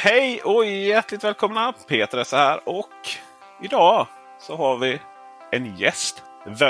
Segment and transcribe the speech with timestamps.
[0.00, 1.72] Hej och hjärtligt välkomna!
[1.88, 2.88] Peter är så här och
[3.62, 4.06] idag
[4.40, 5.00] så har vi
[5.52, 6.22] en gäst.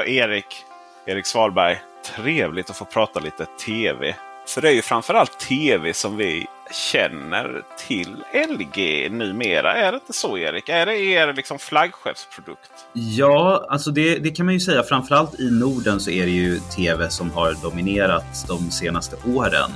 [0.07, 0.65] Erik,
[1.07, 1.81] Erik Svalberg.
[2.17, 4.15] Trevligt att få prata lite TV.
[4.47, 9.75] För det är ju framförallt TV som vi känner till LG numera.
[9.75, 10.69] Är det inte så Erik?
[10.69, 12.71] Är det er liksom flaggskeppsprodukt?
[12.93, 14.83] Ja, alltså det, det kan man ju säga.
[14.83, 19.71] Framförallt i Norden så är det ju tv som har dominerat de senaste åren.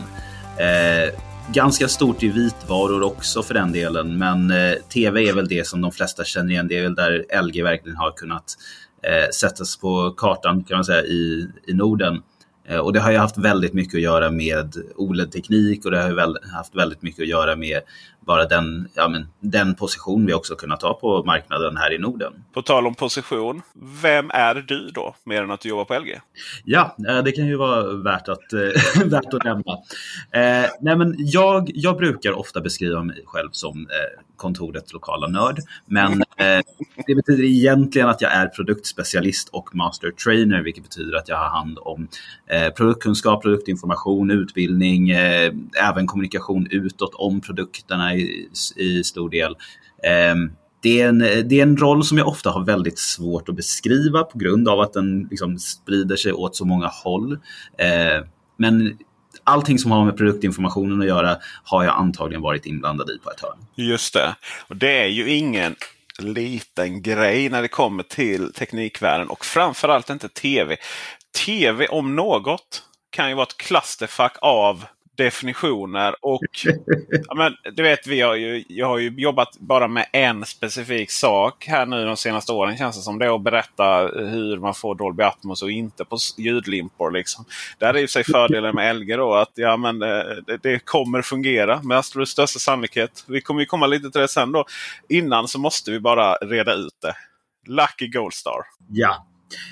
[0.59, 5.67] Eh, ganska stort i vitvaror också för den delen, men eh, tv är väl det
[5.67, 6.69] som de flesta känner igen.
[6.69, 8.45] Det är väl där LG verkligen har kunnat
[9.03, 12.23] eh, sättas på kartan kan man säga i, i Norden.
[12.69, 16.09] Eh, Och det har ju haft väldigt mycket att göra med OLED-teknik och det har
[16.09, 17.81] ju väl, haft väldigt mycket att göra med
[18.27, 22.33] bara den, ja, men, den position vi också kunnat ta på marknaden här i Norden.
[22.53, 23.63] På tal om position.
[24.03, 25.15] Vem är du då?
[25.25, 26.21] Mer än att du jobbar på LG?
[26.65, 29.73] Ja, eh, det kan ju vara värt att, eh, värt att nämna.
[30.31, 35.61] Eh, nej men jag, jag brukar ofta beskriva mig själv som eh, kontorets lokala nörd.
[35.87, 36.61] Men eh,
[37.07, 41.49] det betyder egentligen att jag är produktspecialist och master trainer, vilket betyder att jag har
[41.49, 42.09] hand om
[42.47, 49.57] eh, produktkunskap, produktinformation, utbildning, även kommunikation utåt om produkterna i, i stor del.
[50.05, 50.35] Eh,
[50.83, 54.23] det är, en, det är en roll som jag ofta har väldigt svårt att beskriva
[54.23, 57.33] på grund av att den liksom sprider sig åt så många håll.
[57.79, 58.99] Eh, men
[59.45, 63.41] allting som har med produktinformationen att göra har jag antagligen varit inblandad i på ett
[63.41, 63.59] hörn.
[63.75, 64.35] Just det.
[64.69, 65.77] Och det är ju ingen
[66.19, 70.77] liten grej när det kommer till teknikvärlden och framförallt inte tv.
[71.47, 74.85] Tv om något kan ju vara ett clusterfuck av
[75.17, 76.15] definitioner.
[76.21, 76.41] Och
[77.29, 81.11] ja, men, du vet, vi har ju, jag har ju jobbat bara med en specifik
[81.11, 83.19] sak här nu de senaste åren känns det som.
[83.19, 87.11] Det är att berätta hur man får Dolby Atmos och inte på ljudlimpor.
[87.11, 87.45] Liksom.
[87.79, 91.83] Där är ju sig fördelen med LG då att ja, men, det, det kommer fungera
[91.83, 93.25] med absolut största sannolikhet.
[93.27, 94.65] Vi kommer ju komma lite till det sen då.
[95.09, 97.15] Innan så måste vi bara reda ut det.
[97.67, 98.63] Lucky Goldstar.
[98.89, 99.27] Ja.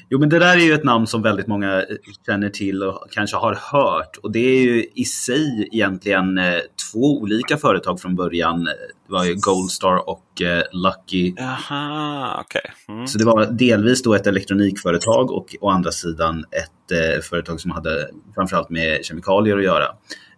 [0.08, 1.84] Jo, men det där är ju ett namn som väldigt många
[2.26, 4.16] känner till och kanske har hört.
[4.22, 6.58] Och det är ju i sig egentligen eh,
[6.92, 8.64] två olika företag från början.
[8.64, 11.34] Det var ju Goldstar och eh, Lucky.
[11.40, 12.44] Aha.
[12.44, 12.70] Okay.
[12.88, 13.06] Mm.
[13.06, 17.70] Så det var delvis då ett elektronikföretag och å andra sidan ett eh, företag som
[17.70, 19.86] hade framförallt med kemikalier att göra.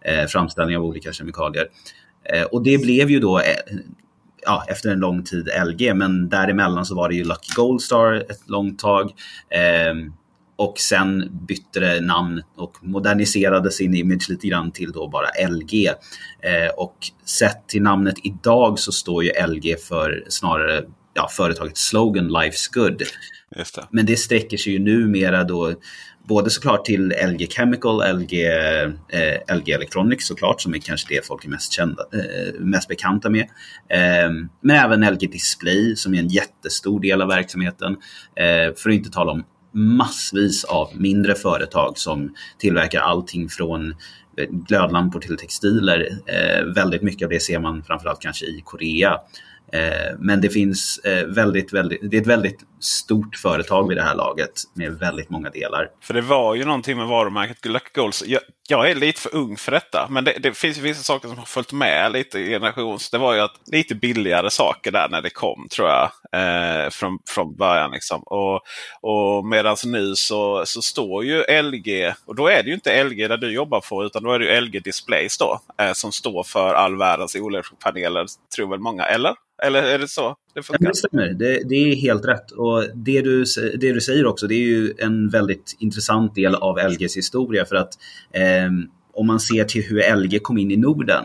[0.04, 1.68] Eh, framställning av olika kemikalier.
[2.24, 3.40] Eh, och det blev ju då
[4.42, 8.48] ja, efter en lång tid LG, men däremellan så var det ju Lucky Goldstar ett
[8.48, 9.10] långt tag.
[9.50, 10.12] Eh,
[10.56, 15.86] och sen bytte det namn och moderniserade sin image lite grann till då bara LG.
[16.40, 20.84] Eh, och sett till namnet idag så står ju LG för snarare
[21.14, 22.98] ja, företagets slogan Life's Good.
[22.98, 23.86] Det.
[23.90, 25.74] Men det sträcker sig ju numera då
[26.28, 28.46] både såklart till LG Chemical, LG,
[29.08, 33.30] eh, LG Electronics såklart, som är kanske det folk är mest, kända, eh, mest bekanta
[33.30, 33.46] med.
[33.88, 34.30] Eh,
[34.60, 37.96] men även LG Display som är en jättestor del av verksamheten.
[38.36, 43.90] Eh, för att inte tala om massvis av mindre företag som tillverkar allting från
[44.38, 46.08] eh, glödlampor till textiler.
[46.26, 49.18] Eh, väldigt mycket av det ser man framförallt kanske i Korea.
[49.72, 54.02] Eh, men det finns eh, väldigt, väldigt, det är ett väldigt stort företag vid det
[54.02, 55.88] här laget med väldigt många delar.
[56.02, 58.24] För det var ju någonting med varumärket Lucky Golds.
[58.26, 60.06] Jag, jag är lite för ung för detta.
[60.10, 63.10] Men det, det finns vissa saker som har följt med lite i generations.
[63.10, 66.10] Det var ju att lite billigare saker där när det kom tror jag.
[66.32, 67.90] Eh, från, från början.
[67.90, 68.22] Liksom.
[68.22, 68.60] Och,
[69.00, 72.12] och medan nu så, så står ju LG.
[72.26, 74.04] Och då är det ju inte LG där du jobbar på.
[74.04, 75.60] Utan då är det ju LG Displays då.
[75.78, 78.26] Eh, som står för all världens OLED-paneler.
[78.56, 79.04] Tror väl många.
[79.04, 79.34] Eller?
[79.62, 80.88] Eller är det så det funkar?
[80.88, 82.50] Det stämmer, det, det, är helt rätt.
[82.50, 83.44] Och det du,
[83.80, 87.64] det du säger också, det är ju en väldigt intressant del av LGs historia.
[87.64, 87.92] För att
[88.32, 88.70] eh,
[89.14, 91.24] om man ser till hur LG kom in i Norden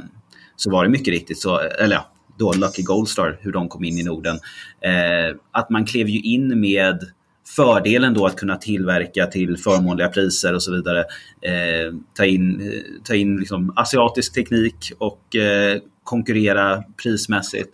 [0.55, 3.97] så var det mycket riktigt så, eller ja, då Lucky Goldstar, hur de kom in
[3.97, 4.35] i Norden.
[4.81, 6.99] Eh, att man klev ju in med
[7.55, 10.99] fördelen då att kunna tillverka till förmånliga priser och så vidare.
[11.41, 12.71] Eh, ta in,
[13.03, 17.73] ta in liksom asiatisk teknik och eh, konkurrera prismässigt.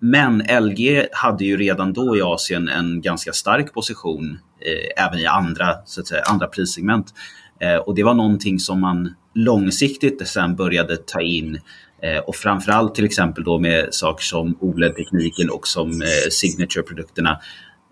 [0.00, 5.26] Men LG hade ju redan då i Asien en ganska stark position eh, även i
[5.26, 7.14] andra, så att säga, andra prissegment.
[7.60, 11.60] Eh, och det var någonting som man långsiktigt sen började ta in
[12.02, 17.40] eh, och framförallt till exempel då med saker som OLED-tekniken och som eh, Signature-produkterna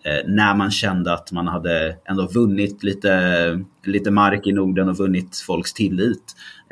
[0.08, 4.96] Eh, när man kände att man hade ändå vunnit lite, lite mark i Norden och
[4.96, 6.22] vunnit folks tillit.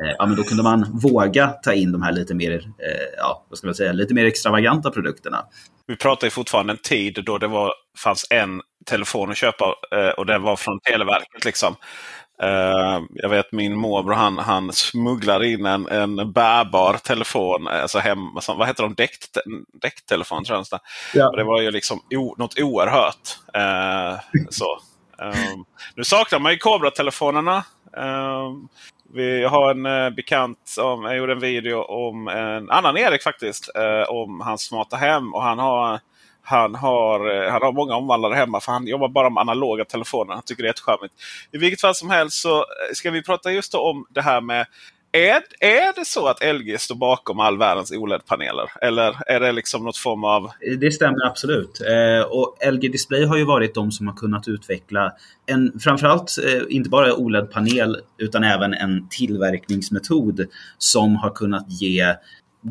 [0.03, 3.45] Eh, ja, men då kunde man våga ta in de här lite mer, eh, ja,
[3.49, 5.45] vad ska man säga, lite mer extravaganta produkterna.
[5.87, 10.09] Vi pratar ju fortfarande en tid då det var, fanns en telefon att köpa eh,
[10.09, 11.45] och den var från Televerket.
[11.45, 11.75] Liksom.
[12.43, 17.69] Uh, jag vet min morbror han, han smugglade in en, en bärbar telefon.
[17.69, 18.19] Alltså hem,
[18.49, 18.95] vad heter de?
[18.95, 19.11] Däck,
[19.73, 20.81] däcktelefon tror jag.
[21.15, 21.29] Ja.
[21.29, 23.39] Och det var ju liksom o, något oerhört.
[23.57, 24.79] Uh, så.
[25.19, 27.65] Um, nu saknar man ju Cobra-telefonerna.
[27.97, 28.69] Um,
[29.15, 33.71] vi har en uh, bekant som jag gjorde en video om en annan Erik faktiskt.
[33.79, 35.35] Uh, om hans smarta hem.
[35.35, 36.01] Och han har
[36.47, 40.35] han har, eh, han har många omvandlare hemma för han jobbar bara med analoga telefoner.
[40.35, 41.15] Han tycker det är jättecharmigt.
[41.53, 42.65] I vilket fall som helst så eh,
[42.95, 44.67] ska vi prata just om det här med
[45.13, 48.71] är, är det så att LG står bakom all världens OLED-paneler?
[48.81, 50.51] Eller är det liksom något form av...
[50.81, 51.81] Det stämmer absolut.
[51.81, 55.13] Eh, och LG Display har ju varit de som har kunnat utveckla
[55.47, 60.47] en, framförallt eh, inte bara OLED-panel utan även en tillverkningsmetod
[60.79, 62.15] som har kunnat ge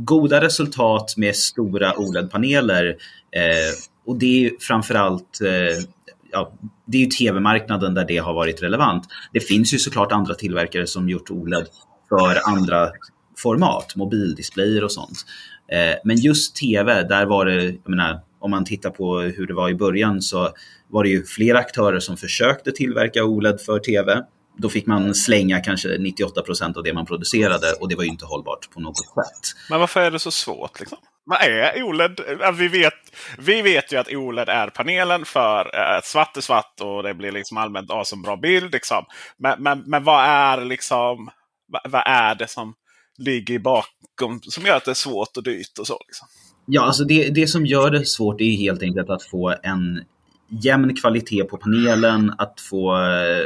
[0.03, 2.87] goda resultat med stora OLED-paneler.
[3.31, 3.73] Eh,
[4.05, 5.85] och det är framförallt eh,
[6.31, 6.53] ja,
[6.85, 9.03] det är ju tv-marknaden där det har varit relevant.
[9.33, 11.67] Det finns ju såklart andra tillverkare som gjort OLED
[12.09, 12.89] för andra
[13.37, 15.25] format, mobildisplayer och sånt.
[15.71, 19.53] Eh, men just tv, där var det, jag menar, om man tittar på hur det
[19.53, 20.49] var i början så
[20.87, 24.23] var det ju flera aktörer som försökte tillverka OLED för tv
[24.57, 28.09] då fick man slänga kanske 98 procent av det man producerade och det var ju
[28.09, 29.59] inte hållbart på något sätt.
[29.69, 30.79] Men varför är det så svårt?
[30.79, 30.97] Liksom?
[31.25, 32.19] Vad är OLED?
[32.53, 32.93] Vi vet,
[33.37, 37.31] vi vet ju att OLED är panelen för eh, svart är svart och det blir
[37.31, 38.71] liksom allmänt som bra bild.
[38.71, 39.05] Liksom.
[39.37, 41.29] Men, men, men vad är liksom
[41.67, 42.73] vad, vad, är det som
[43.17, 45.99] ligger bakom som gör att det är svårt och dyrt och så?
[46.07, 46.27] Liksom?
[46.67, 50.03] Ja, alltså det, det som gör det svårt är helt enkelt att få en
[50.49, 52.95] jämn kvalitet på panelen, att, få,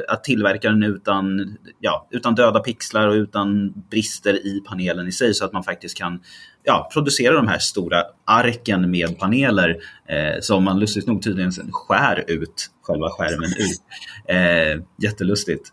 [0.08, 5.34] att tillverka den utan, ja, utan döda pixlar och utan brister i panelen i sig
[5.34, 6.20] så att man faktiskt kan
[6.64, 9.70] ja, producera de här stora arken med paneler
[10.10, 13.82] eh, som man lustigt nog tydligen skär ut själva skärmen ut.
[14.28, 15.72] Eh, jättelustigt.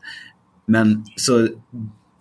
[0.67, 1.49] Men så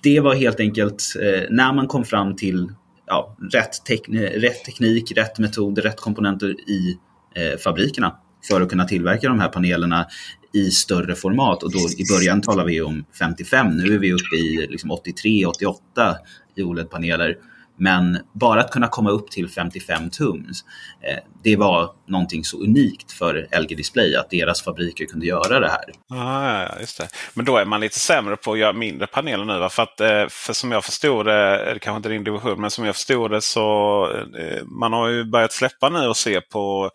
[0.04, 2.72] det var helt enkelt eh, när man kom fram till
[3.08, 6.98] ja, rätt, tek rätt teknik, rätt metod, rätt komponenter i
[7.36, 8.16] eh, fabrikerna
[8.48, 10.06] för att kunna tillverka de här panelerna
[10.54, 11.64] i större format.
[11.64, 15.46] Och då, I början talar vi om 55, nu är vi uppe i liksom 83,
[15.46, 16.18] 88
[16.56, 17.36] i OLED-paneler.
[17.78, 20.66] Men bara att kunna komma upp till 55 tums,
[21.02, 25.70] eh, det var någonting så unikt för LG Display att deras fabriker kunde göra det
[25.70, 25.84] här.
[26.10, 27.08] Ah, ja, just det.
[27.34, 29.60] Men då är man lite sämre på att göra mindre paneler nu.
[29.60, 29.70] Va?
[29.70, 32.86] För, att, eh, för som jag förstod det, det kanske inte din division, men som
[32.86, 34.04] jag förstod det så
[34.38, 36.92] eh, man har ju börjat släppa nu och se på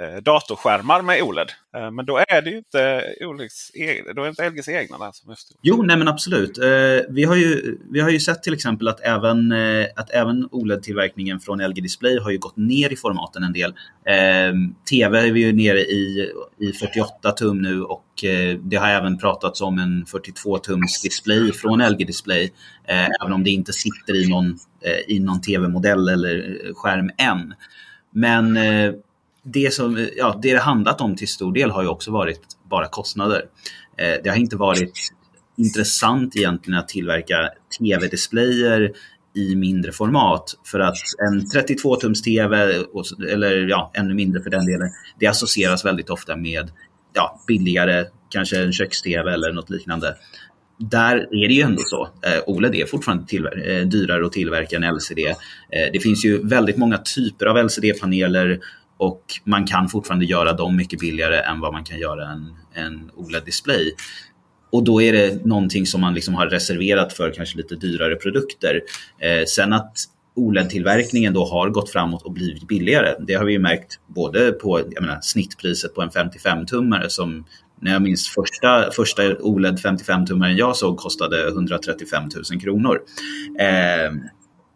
[0.00, 1.48] Eh, datorskärmar med OLED.
[1.76, 5.10] Eh, men då är det ju inte, OLEDs, e- då är inte LGs egna där
[5.12, 5.34] som.
[5.62, 6.58] Jo, nej men absolut.
[6.58, 6.66] Eh,
[7.08, 9.54] vi har ju, vi har ju sett till exempel att även,
[9.96, 13.74] att även OLED-tillverkningen från LG Display har ju gått ner i formaten en del.
[14.90, 18.04] TV är vi ju nere i, i 48 tum nu och
[18.60, 22.52] det har även pratats om en 42 tums display från LG Display.
[23.22, 24.58] Även om det inte sitter i någon,
[25.08, 27.54] i någon TV-modell eller skärm än.
[28.12, 28.58] Men
[29.42, 32.86] det som ja, det, det handlat om till stor del har ju också varit bara
[32.86, 33.42] kostnader.
[33.96, 34.92] Eh, det har inte varit
[35.56, 38.92] intressant egentligen att tillverka tv-displayer
[39.34, 40.54] i mindre format.
[40.64, 40.96] För att
[41.28, 42.56] en 32-tums TV,
[43.32, 44.88] eller ja, ännu mindre för den delen,
[45.20, 46.70] det associeras väldigt ofta med
[47.12, 50.16] ja, billigare, kanske en köks-TV eller något liknande.
[50.78, 52.02] Där är det ju ändå så.
[52.02, 55.18] Eh, OLED är fortfarande eh, dyrare att tillverka än LCD.
[55.18, 55.34] Eh,
[55.92, 58.60] det finns ju väldigt många typer av LCD-paneler
[59.00, 63.10] och man kan fortfarande göra dem mycket billigare än vad man kan göra en, en
[63.14, 63.92] OLED-display.
[64.72, 68.80] Och då är det någonting som man liksom har reserverat för kanske lite dyrare produkter.
[69.18, 69.92] Eh, sen att
[70.34, 73.14] OLED-tillverkningen då har gått framåt och blivit billigare.
[73.26, 77.44] Det har vi ju märkt både på jag menar, snittpriset på en 55-tummare som
[77.80, 83.00] när jag minns första, första OLED 55-tummaren jag såg kostade 135 000 kronor.
[83.60, 84.12] Eh,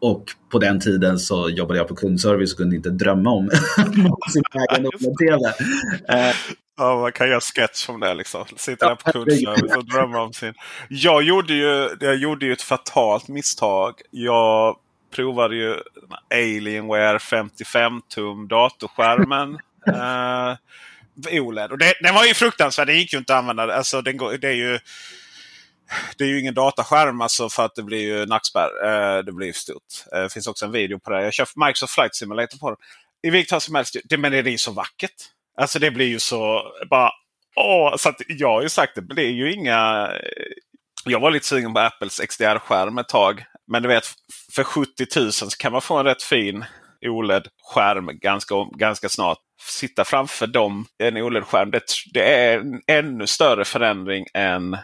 [0.05, 3.45] och på den tiden så jobbade jag på kundservice och kunde inte drömma om
[4.69, 5.53] OLED-TV.
[6.09, 6.35] Eh,
[6.77, 8.15] Ja, man kan göra sketch om det.
[8.15, 8.45] Liksom.
[8.57, 10.55] Sitta där på kundservice och drömma om sin...
[10.89, 13.95] Jag gjorde, ju, jag gjorde ju ett fatalt misstag.
[14.11, 14.77] Jag
[15.15, 15.77] provade ju
[16.31, 19.59] Alienware 55 tum datorskärmen.
[19.87, 21.71] eh, OLED.
[21.71, 22.87] Och det, den var ju fruktansvärd.
[22.87, 23.77] Det gick ju inte att använda.
[23.77, 24.79] Alltså, den går, det är ju
[26.19, 28.71] det är ju ingen dataskärm alltså för att det blir ju nackspärr.
[28.85, 29.83] Eh, det blir ju stort.
[30.13, 31.23] Eh, det finns också en video på det.
[31.23, 32.79] Jag kör Microsoft Flight Simulator på den.
[33.23, 33.97] I vilket fall som helst.
[34.05, 35.15] Det, men det är ju så vackert.
[35.61, 37.11] Alltså det blir ju så bara...
[37.57, 40.11] Åh, så att jag har ju sagt det blir ju inga...
[41.05, 43.45] Jag var lite sugen på Apples XDR-skärm ett tag.
[43.67, 44.05] Men du vet,
[44.53, 46.65] för 70 000 så kan man få en rätt fin
[47.09, 49.39] OLED-skärm ganska, ganska snart.
[49.63, 51.83] Sitta framför dem, en OLED-skärm, det,
[52.15, 54.77] det, är en ännu större förändring än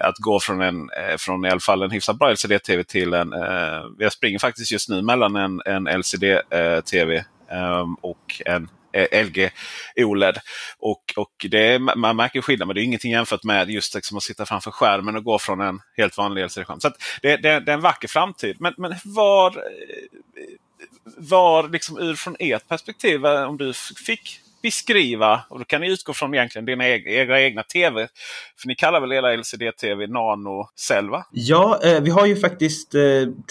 [0.00, 3.32] att gå från, en, eh, från i alla fall en hyfsat bra LCD-TV till en...
[3.32, 9.50] Eh, jag springer faktiskt just nu mellan en, en LCD-TV eh, och en eh, LG
[9.96, 10.38] OLED.
[10.78, 14.22] Och, och det, man märker skillnad, men det är ingenting jämfört med just liksom att
[14.22, 16.80] sitta framför skärmen och gå från en helt vanlig LCD-skärm.
[16.80, 16.88] Så
[17.22, 18.56] det, det, det, är en vacker framtid.
[18.60, 19.62] Men, men var, eh,
[21.16, 23.72] var liksom ur från ert perspektiv, om du
[24.06, 28.08] fick beskriva, och då kan ni utgå från egentligen dina egna, egna TV.
[28.60, 31.26] För ni kallar väl era LCD-TV Nano Cell va?
[31.30, 33.00] Ja, eh, vi har ju faktiskt eh,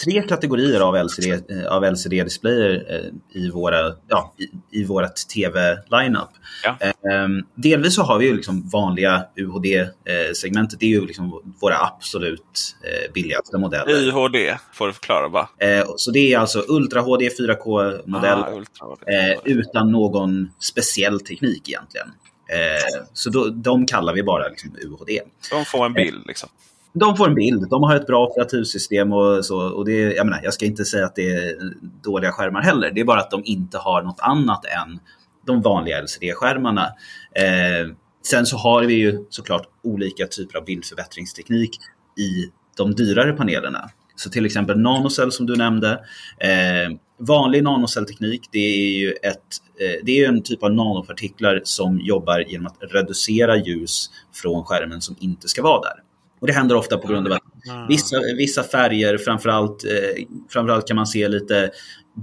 [0.04, 6.28] tre kategorier av LCD, eh, av LCD-displayer eh, i, våra, ja, i, i vårt TV-lineup.
[6.64, 6.76] Ja.
[6.80, 10.80] Ehm, delvis så har vi ju liksom vanliga UHD-segmentet.
[10.80, 14.08] Det är ju liksom våra absolut eh, billigaste modeller.
[14.08, 15.48] UHD får du förklara va?
[15.58, 22.08] Eh, så det är alltså Ultra HD 4K-modell ah, utan någon speciell speciell teknik egentligen.
[22.48, 25.20] Eh, så då, de kallar vi bara liksom UHD.
[25.50, 26.48] De får en bild liksom?
[26.92, 27.70] De får en bild.
[27.70, 29.60] De har ett bra operativsystem och så.
[29.60, 31.56] Och det, jag, menar, jag ska inte säga att det är
[32.02, 32.90] dåliga skärmar heller.
[32.90, 35.00] Det är bara att de inte har något annat än
[35.46, 36.86] de vanliga LCD-skärmarna.
[37.34, 37.94] Eh,
[38.26, 41.70] sen så har vi ju såklart olika typer av bildförbättringsteknik
[42.18, 43.90] i de dyrare panelerna.
[44.16, 45.92] Så till exempel nanocell som du nämnde.
[46.40, 49.36] Eh, vanlig nanocellteknik det är ju ett,
[49.80, 55.00] eh, det är en typ av nanopartiklar som jobbar genom att reducera ljus från skärmen
[55.00, 56.02] som inte ska vara där.
[56.40, 57.42] Och Det händer ofta på grund av att
[57.88, 61.70] vissa, vissa färger, framförallt, eh, framförallt kan man se lite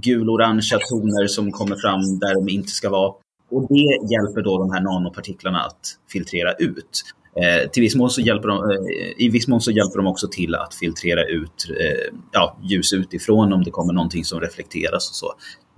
[0.02, 3.14] gul-orangea toner som kommer fram där de inte ska vara.
[3.50, 5.80] Och Det hjälper då de här nanopartiklarna att
[6.12, 7.02] filtrera ut.
[7.42, 10.28] Eh, till viss mån så hjälper de, eh, I viss mån så hjälper de också
[10.28, 15.16] till att filtrera ut eh, ja, ljus utifrån om det kommer någonting som reflekteras och
[15.16, 15.26] så.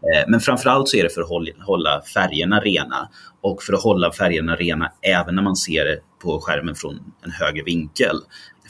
[0.02, 3.08] Eh, men framförallt så är det för att hålla färgerna rena
[3.40, 7.30] och för att hålla färgerna rena även när man ser det på skärmen från en
[7.30, 8.16] högre vinkel.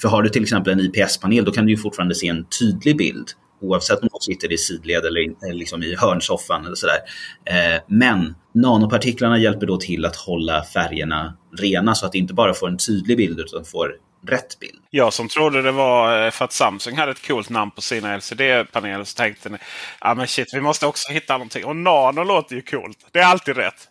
[0.02, 2.96] För har du till exempel en IPS-panel då kan du ju fortfarande se en tydlig
[2.96, 3.26] bild
[3.60, 6.98] oavsett om de sitter i sidled eller eh, liksom i hörnsoffan eller sådär.
[7.44, 12.54] Eh, men nanopartiklarna hjälper då till att hålla färgerna rena så att det inte bara
[12.54, 13.94] får en tydlig bild utan får
[14.26, 14.78] rätt bild.
[14.90, 18.16] Jag som trodde det var eh, för att Samsung hade ett coolt namn på sina
[18.16, 19.58] LCD-paneler så tänkte ni
[19.98, 21.64] ah, men shit, vi måste också hitta någonting.
[21.64, 22.98] Och Nano låter ju coolt.
[23.12, 23.88] Det är alltid rätt.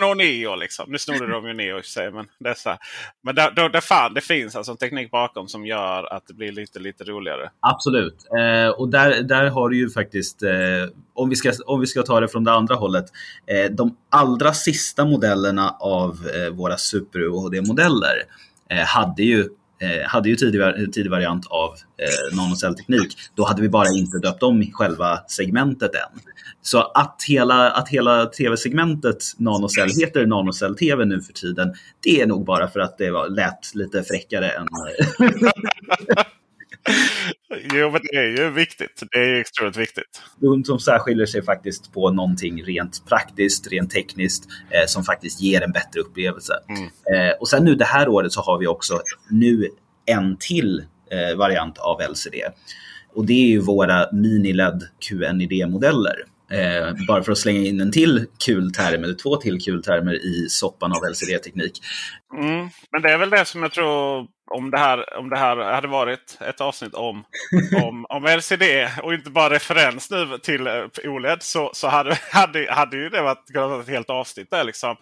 [0.10, 0.90] och Neo liksom.
[0.90, 2.10] Nu snodde de ju Neo i sig.
[2.10, 2.76] Men, det, är så
[3.22, 6.34] men där, då, där fan, det finns alltså en teknik bakom som gör att det
[6.34, 7.50] blir lite, lite roligare.
[7.60, 8.16] Absolut.
[8.38, 10.50] Eh, och där, där har du ju faktiskt, eh,
[11.14, 13.04] om, vi ska, om vi ska ta det från det andra hållet,
[13.46, 18.24] eh, de allra sista modellerna av eh, våra Super UHD-modeller
[18.76, 19.48] hade ju
[19.80, 23.16] eh, hade ju tidig, tidig variant av eh, nanocellteknik.
[23.34, 26.20] Då hade vi bara inte döpt om själva segmentet än.
[26.62, 32.44] Så att hela, att hela tv-segmentet nanocell heter nanocell-tv nu för tiden, det är nog
[32.44, 34.66] bara för att det var, lät lite fräckare än...
[37.50, 39.02] jo, men det är ju viktigt.
[39.12, 40.22] Det är extremt viktigt.
[40.36, 45.62] De som särskiljer sig faktiskt på någonting rent praktiskt, rent tekniskt, eh, som faktiskt ger
[45.62, 46.52] en bättre upplevelse.
[46.68, 46.84] Mm.
[46.84, 49.68] Eh, och sen nu det här året så har vi också nu
[50.06, 52.34] en till eh, variant av LCD.
[53.14, 56.24] Och det är ju våra mini-LED QNID-modeller.
[56.52, 60.14] Eh, bara för att slänga in en till kul term, eller två till kul termer
[60.14, 61.80] i soppan av LCD-teknik.
[62.38, 65.56] Mm, men det är väl det som jag tror om det här, om det här
[65.56, 67.24] hade varit ett avsnitt om,
[67.84, 72.72] om, om LCD och inte bara referens nu till uh, OLED så, så hade, hade,
[72.72, 74.64] hade ju det varit ett helt avsnitt där.
[74.64, 74.96] Liksom.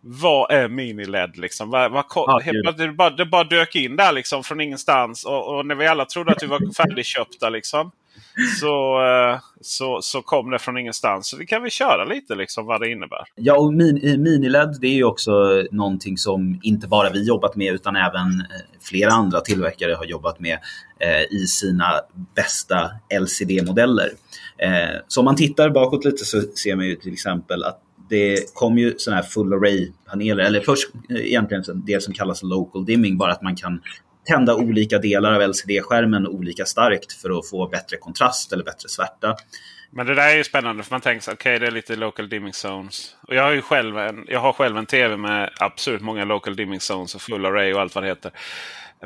[0.00, 1.36] Vad är mini-LED?
[1.36, 1.70] Liksom?
[1.70, 2.40] Vad, vad, ja,
[2.76, 6.04] det, bara, det bara dök in där liksom, från ingenstans och, och när vi alla
[6.04, 7.48] trodde att vi var färdigköpta.
[7.48, 7.90] Liksom
[8.60, 11.28] så, eh, så, så kom det från ingenstans.
[11.28, 13.24] Så vi kan väl köra lite liksom vad det innebär.
[13.34, 15.32] Ja, och min, Miniled det är ju också
[15.70, 18.46] någonting som inte bara vi jobbat med utan även eh,
[18.82, 20.58] flera andra tillverkare har jobbat med
[21.00, 22.00] eh, i sina
[22.34, 24.10] bästa LCD-modeller.
[24.58, 28.54] Eh, så om man tittar bakåt lite så ser man ju till exempel att det
[28.54, 33.18] kom ju sådana här full array-paneler, eller först eh, egentligen det som kallas local dimming,
[33.18, 33.80] bara att man kan
[34.24, 39.36] tända olika delar av LCD-skärmen olika starkt för att få bättre kontrast eller bättre svärta.
[39.96, 41.96] Men det där är ju spännande för man tänker sig okej okay, det är lite
[41.96, 43.16] local dimming zones.
[43.20, 46.56] Och jag har ju själv en, jag har själv en tv med absolut många local
[46.56, 48.32] dimming zones och full array och allt vad det heter.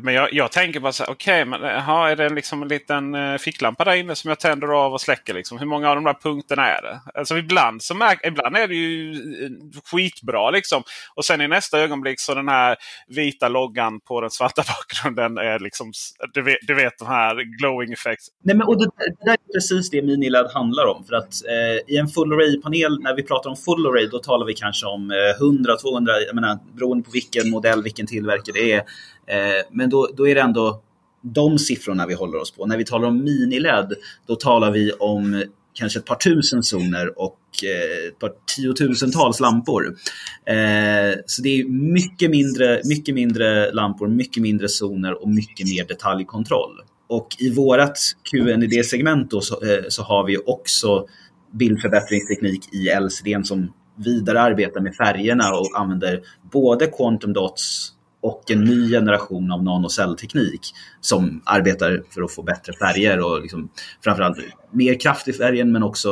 [0.01, 2.69] Men jag, jag tänker bara så här, okej, okay, men aha, är det liksom en
[2.69, 5.35] liten eh, ficklampa där inne som jag tänder av och släcker?
[5.35, 5.59] Liksom?
[5.59, 7.01] Hur många av de där punkterna är det?
[7.15, 9.51] Alltså ibland, så märk, ibland är det ju eh,
[9.85, 10.83] skitbra liksom.
[11.15, 12.77] Och sen i nästa ögonblick så den här
[13.09, 15.93] vita loggan på den svarta bakgrunden är liksom,
[16.35, 18.29] du vet, du vet de här glowing effects.
[18.43, 21.05] Nej, men, och det, det där är precis det Miniled handlar om.
[21.05, 24.47] För att eh, i en full array-panel, när vi pratar om full array, då talar
[24.47, 28.83] vi kanske om eh, 100-200, jag menar, beroende på vilken modell, vilken tillverkare det är.
[29.29, 30.83] Eh, men då, då är det ändå
[31.23, 32.67] de siffrorna vi håller oss på.
[32.67, 33.95] När vi talar om mini-LED,
[34.27, 35.45] då talar vi om
[35.75, 39.97] kanske ett par tusen zoner och eh, ett par tiotusentals lampor.
[40.45, 45.85] Eh, så det är mycket mindre, mycket mindre lampor, mycket mindre zoner och mycket mer
[45.85, 46.81] detaljkontroll.
[47.09, 47.99] Och i vårt
[48.31, 51.07] QNID-segment så, så har vi också
[51.53, 58.65] bildförbättringsteknik i LCD som vidare arbetar med färgerna och använder både quantum dots och en
[58.65, 60.61] ny generation av nanocellteknik
[61.01, 63.69] som arbetar för att få bättre färger och liksom,
[64.05, 64.39] framförallt
[64.71, 66.11] mer kraft i färgen men också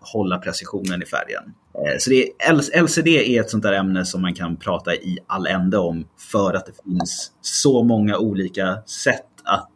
[0.00, 1.42] hålla precisionen i färgen.
[1.74, 5.18] Eh, så det är, LCD är ett sånt där ämne som man kan prata i
[5.26, 9.72] all ände om för att det finns så många olika sätt att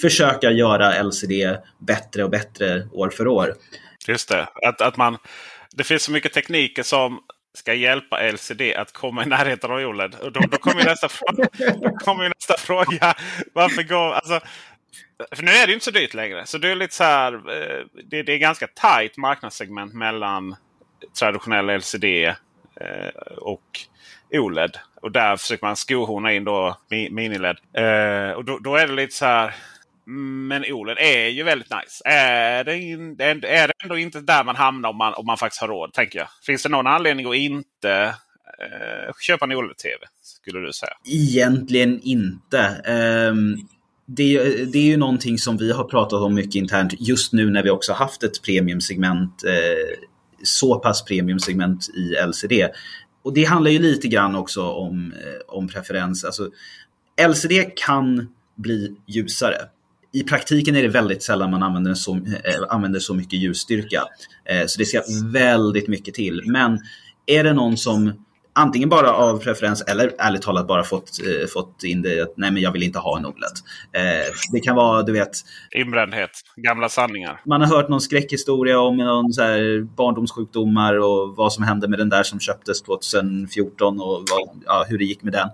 [0.00, 3.54] försöka göra LCD bättre och bättre år för år.
[4.08, 5.16] Just det, att, att man,
[5.72, 7.18] det finns så mycket tekniker som
[7.54, 10.14] ska hjälpa LCD att komma i närheten av OLED.
[10.14, 11.48] Och då, då kommer nästa, fråga,
[12.04, 13.14] kommer nästa fråga.
[13.52, 14.12] Varför går...
[14.12, 14.40] Alltså,
[15.32, 16.46] för nu är det inte så dyrt längre.
[16.46, 20.56] Så det är lite så här, eh, det, det är ganska tight marknadssegment mellan
[21.18, 22.04] traditionell LCD
[22.80, 23.80] eh, och
[24.32, 24.78] OLED.
[25.02, 27.56] Och där försöker man skohorna in då mini-LED.
[27.72, 29.54] Eh, och då, då, är det lite så här.
[30.06, 32.02] Men OLED är ju väldigt nice.
[32.04, 33.34] Är det, in, är
[33.68, 35.92] det ändå inte där man hamnar om man, om man faktiskt har råd?
[35.92, 36.28] tänker jag.
[36.46, 38.14] Finns det någon anledning att inte
[38.60, 40.04] eh, köpa en OLED-TV?
[40.22, 40.92] Skulle du säga?
[41.04, 42.82] Egentligen inte.
[43.32, 43.68] Um,
[44.06, 44.38] det,
[44.72, 47.70] det, är ju någonting som vi har pratat om mycket internt just nu när vi
[47.70, 49.44] också haft ett premiumsegment.
[49.44, 49.98] Eh,
[50.42, 52.68] så pass premiumsegment i LCD.
[53.22, 56.24] Och det handlar ju lite grann också om, eh, om preferens.
[56.24, 56.50] Alltså,
[57.28, 59.56] LCD kan bli ljusare
[60.14, 62.20] i praktiken är det väldigt sällan man använder så, äh,
[62.68, 64.02] använder så mycket ljusstyrka.
[64.44, 66.42] Äh, så det ska väldigt mycket till.
[66.46, 66.78] Men
[67.26, 68.12] är det någon som
[68.54, 72.50] antingen bara av preferens eller ärligt talat bara fått, eh, fått in det att nej
[72.50, 73.56] men jag vill inte ha en OLED.
[73.92, 75.30] Eh, det kan vara, du vet...
[75.70, 77.40] Inbrändhet, gamla sanningar.
[77.46, 81.98] Man har hört någon skräckhistoria om någon så här barndomssjukdomar och vad som hände med
[81.98, 85.48] den där som köptes 2014 och vad, ja, hur det gick med den.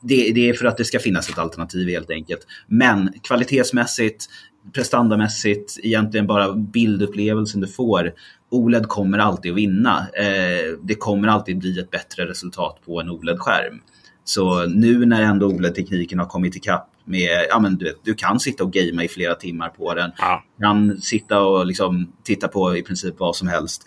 [0.00, 2.46] Det, det är för att det ska finnas ett alternativ helt enkelt.
[2.66, 4.26] Men kvalitetsmässigt,
[4.72, 8.12] prestandamässigt, egentligen bara bildupplevelsen du får
[8.50, 10.06] OLED kommer alltid att vinna.
[10.14, 13.80] Eh, det kommer alltid bli ett bättre resultat på en OLED-skärm.
[14.24, 18.64] Så nu när ändå OLED-tekniken har kommit ikapp med, ja men du, du kan sitta
[18.64, 20.10] och gamea i flera timmar på den.
[20.18, 20.44] Ja.
[20.60, 23.82] kan sitta och liksom titta på i princip vad som helst.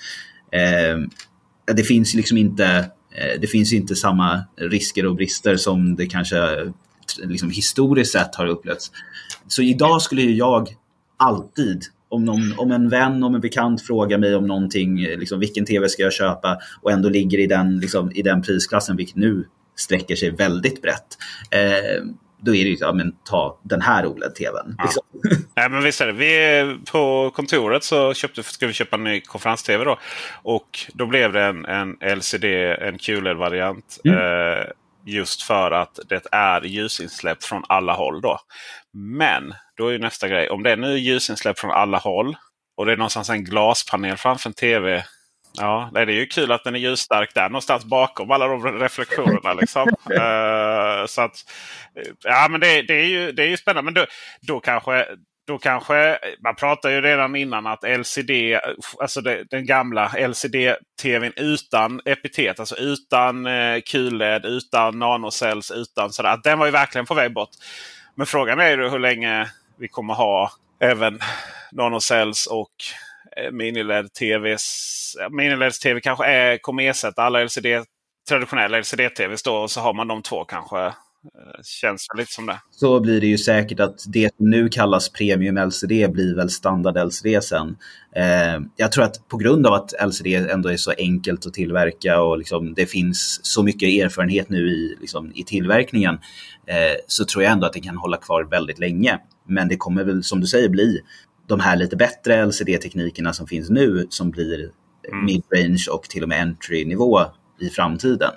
[0.52, 0.97] Eh,
[1.76, 2.65] det finns liksom inte,
[3.12, 6.71] eh, det finns inte samma risker och brister som det kanske
[7.23, 8.91] liksom historiskt sett har upplevts.
[9.47, 10.69] Så idag skulle jag
[11.17, 15.65] alltid om, någon, om en vän, om en bekant frågar mig om någonting, liksom, vilken
[15.65, 19.47] tv ska jag köpa och ändå ligger i den, liksom, i den prisklassen, vilket nu
[19.76, 21.17] sträcker sig väldigt brett.
[21.52, 22.06] Eh,
[22.41, 24.76] då är det ju, ja men ta den här OLED-tvn.
[24.78, 24.84] Ja.
[24.84, 25.04] Liksom.
[25.56, 26.13] Nej, men visst är det.
[26.13, 29.99] Vi på kontoret så köpte, ska vi köpa en ny konferens-tv då.
[30.43, 32.45] Och då blev det en, en LCD,
[32.80, 33.99] en QLED-variant.
[34.04, 34.17] Mm.
[34.17, 34.65] Eh,
[35.06, 38.21] just för att det är ljusinsläpp från alla håll.
[38.21, 38.39] då.
[38.93, 40.50] Men Då är ju nästa grej.
[40.50, 42.36] Om det är nu ljusinsläpp från alla håll
[42.78, 45.04] och det är någonstans en glaspanel framför en TV.
[45.60, 49.54] Ja, det är ju kul att den är ljusstark där någonstans bakom alla de reflektionerna.
[49.54, 49.88] Liksom.
[49.90, 51.36] uh, så att,
[52.24, 53.92] ja, men det, det, är ju, det är ju spännande.
[53.92, 54.06] Men då,
[54.42, 55.06] då kanske
[55.48, 58.32] då kanske, man pratade ju redan innan att LCD,
[59.00, 66.40] alltså den gamla LCD-tvn utan epitet, alltså utan eh, QLED, utan nanocells, utan sådär.
[66.44, 67.50] Den var ju verkligen på väg bort.
[68.16, 69.50] Men frågan är ju hur länge
[69.84, 71.19] vi kommer ha även
[71.72, 72.72] nanocells och
[73.38, 75.15] eh, miniled-tvs.
[75.30, 77.86] Miniled-tv kanske är, kommer ersätta alla LCD,
[78.30, 79.48] traditionella LCD-TVs.
[79.50, 80.93] Och så har man de två kanske
[81.26, 82.60] Eh, känns lite som det.
[82.72, 86.98] Så blir det ju säkert att det som nu kallas premium LCD blir väl standard
[87.08, 87.76] LCD sen.
[88.16, 92.22] Eh, jag tror att på grund av att LCD ändå är så enkelt att tillverka
[92.22, 96.14] och liksom det finns så mycket erfarenhet nu i, liksom, i tillverkningen
[96.68, 99.20] eh, så tror jag ändå att det kan hålla kvar väldigt länge.
[99.48, 101.02] Men det kommer väl som du säger bli
[101.48, 104.72] de här lite bättre LCD-teknikerna som finns nu som blir
[105.12, 105.26] mm.
[105.26, 107.22] mid-range och till och med entry-nivå
[107.60, 108.34] i framtiden.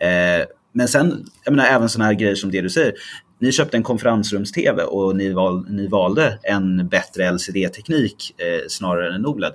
[0.00, 2.94] Eh, men sen, jag menar även sådana här grejer som det du säger.
[3.38, 9.26] Ni köpte en konferensrums-TV och ni, val, ni valde en bättre LCD-teknik eh, snarare än
[9.26, 9.52] OLED.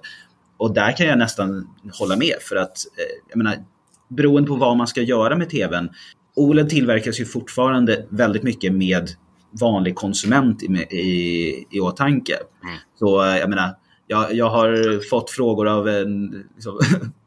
[0.58, 3.55] Och där kan jag nästan hålla med för att, eh, jag menar,
[4.10, 5.89] beroende på vad man ska göra med TVn.
[6.36, 9.10] OLED tillverkas ju fortfarande väldigt mycket med
[9.62, 12.34] vanlig konsument i, i, i åtanke.
[12.63, 12.75] Mm.
[12.99, 13.75] Så eh, jag menar,
[14.08, 16.79] jag, jag har fått frågor av en liksom,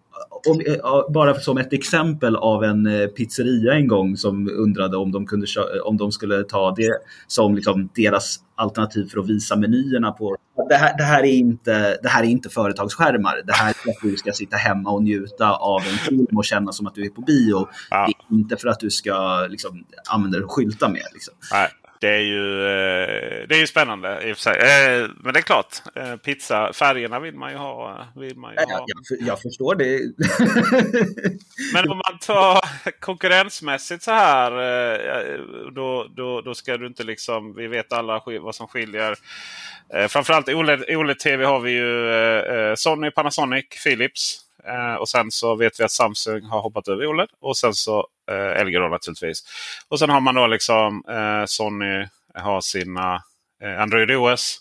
[0.46, 5.12] om, eh, bara som ett exempel av en eh, pizzeria en gång som undrade om
[5.12, 5.46] de, kunde,
[5.84, 6.92] om de skulle ta det
[7.26, 10.36] som liksom deras alternativ för att visa menyerna på.
[10.68, 13.42] Det här, det här, är, inte, det här är inte företagsskärmar.
[13.44, 16.44] Det här är för att du ska sitta hemma och njuta av en film och
[16.44, 17.68] känna som att du är på bio.
[17.90, 18.06] Ja.
[18.06, 21.06] Det är inte för att du ska liksom, använda det och skylta med.
[21.12, 21.34] Liksom.
[22.02, 24.56] Det är ju, eh, det är ju spännande i och för sig.
[24.56, 28.06] Eh, men det är klart, eh, pizza, färgerna vill man ju ha.
[28.16, 28.86] Vill man ju ha.
[28.86, 30.00] Jag, jag förstår det.
[31.74, 32.60] men om man tar
[33.00, 34.50] konkurrensmässigt så här.
[35.70, 39.14] Då, då, då ska du inte liksom, vi vet alla vad som skiljer.
[40.08, 44.40] Framförallt OLED, OLED-TV har vi ju Sony, Panasonic, Philips.
[44.66, 47.28] Eh, och sen så vet vi att Samsung har hoppat över OLED.
[47.40, 49.44] Och sen så eh, LG då naturligtvis.
[49.88, 53.22] Och sen har man då liksom eh, Sony har sina
[53.62, 54.58] eh, Android OS.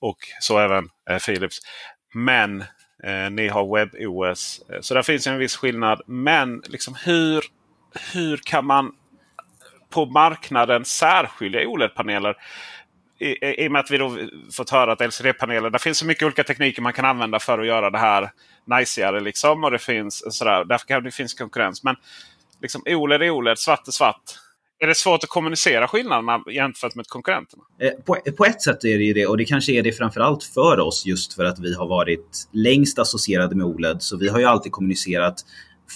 [0.00, 1.58] Och så även eh, Philips.
[2.14, 2.60] Men
[3.04, 4.60] eh, ni har WebOS.
[4.72, 6.00] Eh, så där finns en viss skillnad.
[6.06, 7.44] Men liksom hur,
[8.12, 8.92] hur kan man
[9.90, 12.34] på marknaden särskilja OLED-paneler?
[13.20, 14.16] I, i, och med att vi då
[14.52, 17.66] fått höra att LCD-paneler, det finns så mycket olika tekniker man kan använda för att
[17.66, 18.30] göra det här
[18.64, 19.20] najsigare.
[19.20, 21.84] Liksom, och det finns sådär, därför kan det finns konkurrens.
[21.84, 21.96] Men
[22.62, 24.22] liksom OLED är OLED, svart är svart.
[24.80, 27.62] Är det svårt att kommunicera skillnaderna jämfört med konkurrenterna?
[27.80, 30.44] Eh, på, på, ett sätt är det ju det och det kanske är det framförallt
[30.44, 34.02] för oss just för att vi har varit längst associerade med OLED.
[34.02, 35.44] Så vi har ju alltid kommunicerat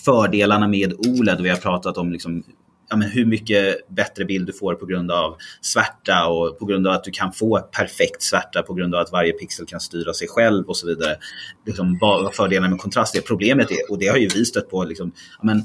[0.04, 1.40] fördelarna med OLED.
[1.40, 2.44] Vi har pratat om liksom
[2.92, 6.86] ja, men hur mycket bättre bild du får på grund av svärta och på grund
[6.86, 10.12] av att du kan få perfekt svärta på grund av att varje pixel kan styra
[10.12, 11.16] sig själv och så vidare.
[11.66, 13.20] Liksom, vad fördelarna med kontrast är.
[13.20, 15.62] Problemet är, och det har ju vi stött på, liksom, ja, men,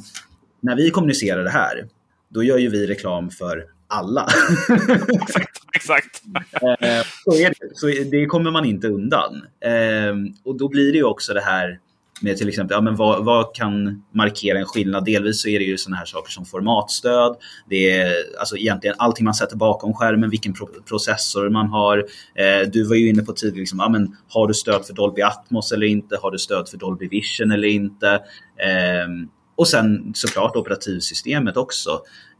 [0.62, 1.88] när vi kommunicerar det här,
[2.30, 4.28] då gör ju vi reklam för alla.
[5.22, 5.62] exakt.
[5.74, 6.22] exakt.
[6.62, 7.54] eh, så, det.
[7.74, 9.42] så det kommer man inte undan.
[9.66, 11.80] Eh, och då blir det ju också det här
[12.22, 15.06] med till exempel, ja, men vad, vad, kan markera en skillnad?
[15.06, 17.36] Delvis så är det ju sådana här saker som formatstöd.
[17.70, 21.98] Det är alltså egentligen allting man sätter bakom skärmen, vilken pro processor man har.
[22.36, 25.22] Eh, du var ju inne på tidigare, liksom, ja, men har du stöd för Dolby
[25.22, 26.18] Atmos eller inte?
[26.22, 28.10] Har du stöd för Dolby Vision eller inte?
[28.58, 29.08] Eh,
[29.56, 31.90] och sen såklart operativsystemet också.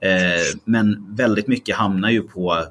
[0.02, 2.64] Eh, men väldigt mycket hamnar ju på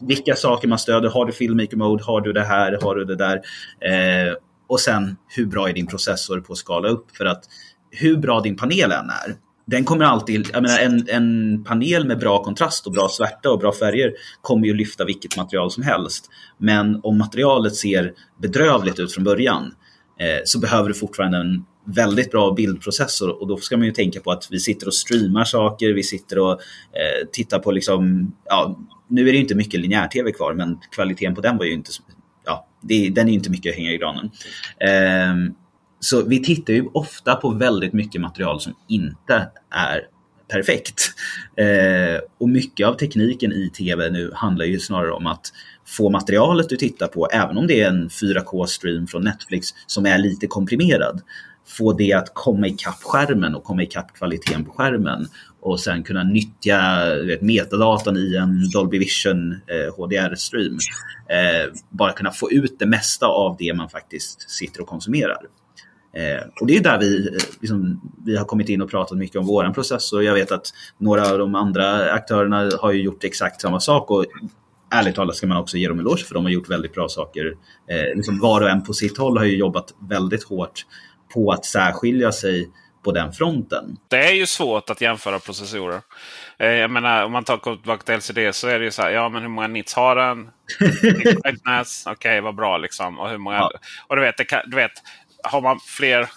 [0.00, 1.08] vilka saker man stöder.
[1.08, 2.04] Har du Filmmaker Mode?
[2.04, 2.78] Har du det här?
[2.82, 3.36] Har du det där?
[3.80, 4.34] Eh,
[4.72, 7.16] och sen hur bra är din processor på att skala upp?
[7.16, 7.44] För att
[7.90, 12.18] hur bra din panel än är, den kommer alltid, jag menar en, en panel med
[12.18, 16.30] bra kontrast och bra svärta och bra färger kommer ju lyfta vilket material som helst.
[16.58, 19.74] Men om materialet ser bedrövligt ut från början
[20.20, 24.20] eh, så behöver du fortfarande en väldigt bra bildprocessor och då ska man ju tänka
[24.20, 28.78] på att vi sitter och streamar saker, vi sitter och eh, tittar på liksom, ja,
[29.08, 31.90] nu är det inte mycket linjär-tv kvar men kvaliteten på den var ju inte
[32.82, 34.30] det, den är inte mycket att hänga i granen.
[34.80, 35.54] Eh,
[36.00, 40.00] så vi tittar ju ofta på väldigt mycket material som inte är
[40.52, 41.14] perfekt.
[41.56, 45.52] Eh, och mycket av tekniken i tv nu handlar ju snarare om att
[45.86, 50.18] få materialet du tittar på, även om det är en 4K-stream från Netflix som är
[50.18, 51.20] lite komprimerad,
[51.66, 55.26] få det att komma ikapp skärmen och komma ikapp kvaliteten på skärmen
[55.62, 56.80] och sen kunna nyttja
[57.26, 60.78] vet, metadatan i en Dolby Vision eh, HDR-stream.
[61.28, 65.38] Eh, bara kunna få ut det mesta av det man faktiskt sitter och konsumerar.
[66.16, 69.36] Eh, och det är där vi, eh, liksom, vi har kommit in och pratat mycket
[69.36, 70.66] om våran process och jag vet att
[70.98, 74.26] några av de andra aktörerna har ju gjort exakt samma sak och
[74.90, 77.08] ärligt talat ska man också ge dem en eloge för de har gjort väldigt bra
[77.08, 77.46] saker.
[77.90, 80.86] Eh, liksom var och en på sitt håll har ju jobbat väldigt hårt
[81.34, 82.70] på att särskilja sig
[83.02, 83.96] på den fronten.
[84.08, 86.00] Det är ju svårt att jämföra processorer.
[86.58, 89.10] Eh, jag menar, om man tar tillbaka till LCD så är det ju så här,
[89.10, 90.50] ja men hur många nits har den?
[90.80, 93.18] Okej, okay, vad bra liksom.
[93.18, 93.70] Och, hur många, ja.
[94.06, 94.92] och du, vet, kan, du vet,
[95.44, 96.28] har man fler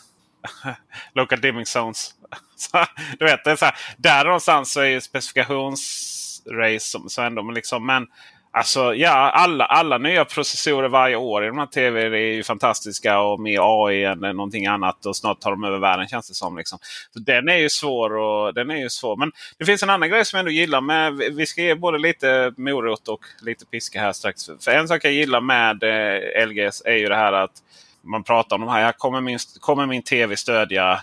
[1.14, 2.12] local dimming zones.
[2.56, 2.86] Så,
[3.20, 7.44] du vet, det är så här, där någonstans så är ju specifikationsrace som, så ändå,
[7.44, 8.08] men, liksom, men
[8.58, 13.20] Alltså ja, alla, alla nya processorer varje år i de här TV är ju fantastiska
[13.20, 15.06] och med AI än någonting annat.
[15.06, 16.58] Och snart tar de över världen känns det som.
[16.58, 16.80] Liksom.
[17.14, 18.18] Så den är ju svår.
[18.18, 19.16] Och, den är ju svår.
[19.16, 20.82] Men det finns en annan grej som jag ändå gillar.
[20.82, 24.46] Med, vi ska ge både lite morot och lite piska här strax.
[24.46, 27.54] För en sak jag gillar med eh, LGS är ju det här att
[28.02, 28.92] man pratar om de här.
[28.92, 31.02] Kommer min, kommer min TV stödja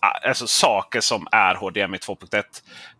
[0.00, 2.42] ah, alltså, saker som är HDMI 2.1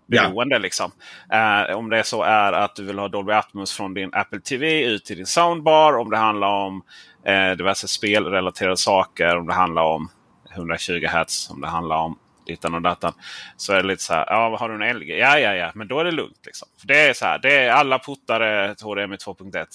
[0.07, 0.55] beroende.
[0.55, 0.59] Ja.
[0.59, 0.93] Liksom.
[1.33, 4.85] Eh, om det så är att du vill ha Dolby Atmos från din Apple TV
[4.85, 5.99] ut till din soundbar.
[5.99, 6.83] Om det handlar om
[7.27, 9.37] eh, diverse spelrelaterade saker.
[9.37, 10.11] Om det handlar om
[10.55, 11.51] 120 Hz.
[11.51, 13.13] Om det handlar om dittan och datan.
[13.57, 14.27] Så är det lite så här.
[14.29, 15.19] Ja, har du en LG?
[15.19, 15.73] Ja, ja, ja.
[15.75, 16.47] Men då är det lugnt.
[16.47, 16.69] Liksom.
[16.81, 17.39] För det är så här.
[17.39, 19.67] Det är alla portare HDMI 2.1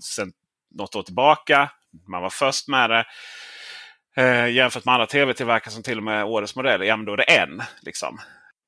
[0.00, 0.32] sedan
[0.74, 1.70] något år tillbaka.
[2.06, 3.04] Man var först med det.
[4.16, 6.86] Eh, jämfört med andra tv-tillverkare som till och med årets modell.
[6.86, 7.62] Ja, men då är det en.
[7.82, 8.18] Liksom.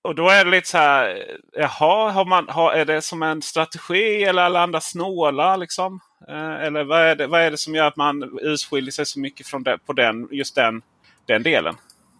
[0.02, 1.22] Och då är det lite så här.
[1.52, 5.56] Jaha, har man, har, är det som en strategi eller alla andra snåla?
[5.56, 6.00] Liksom?
[6.28, 9.20] Eh, eller vad är, det, vad är det som gör att man urskiljer sig så
[9.20, 10.82] mycket från det, på den, just den,
[11.26, 11.74] den delen?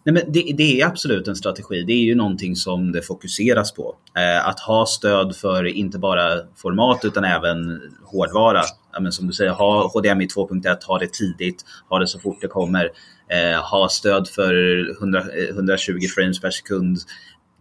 [0.05, 1.83] Nej, men det, det, är absolut en strategi.
[1.83, 3.97] Det är ju någonting som det fokuseras på.
[4.17, 8.63] Eh, att ha stöd för inte bara format utan även hårdvara.
[8.93, 12.41] Ja, men som du säger, ha HDMI 2.1, ha det tidigt, ha det så fort
[12.41, 12.91] det kommer.
[13.29, 14.55] Eh, ha stöd för
[14.99, 16.99] 100, 120 eh, frames per sekund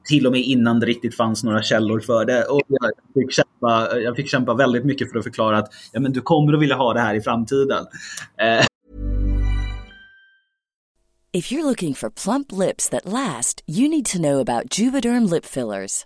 [0.09, 2.43] till och med innan det riktigt fanns några källor för det.
[2.43, 6.11] Och jag, fick kämpa, jag fick kämpa väldigt mycket för att förklara att ja, men
[6.11, 7.85] du kommer att vilja ha det här i framtiden.
[8.41, 8.65] Eh.
[11.31, 15.45] If you're looking for plump lips that last, you need to know about juvederm lip
[15.45, 16.05] fillers.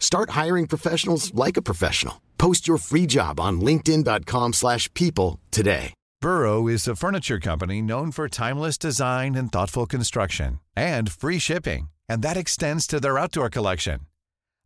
[0.00, 2.20] Start hiring professionals like a professional.
[2.36, 5.94] Post your free job on linkedin.com/people today.
[6.20, 11.88] Burrow is a furniture company known for timeless design and thoughtful construction and free shipping,
[12.10, 14.00] and that extends to their outdoor collection.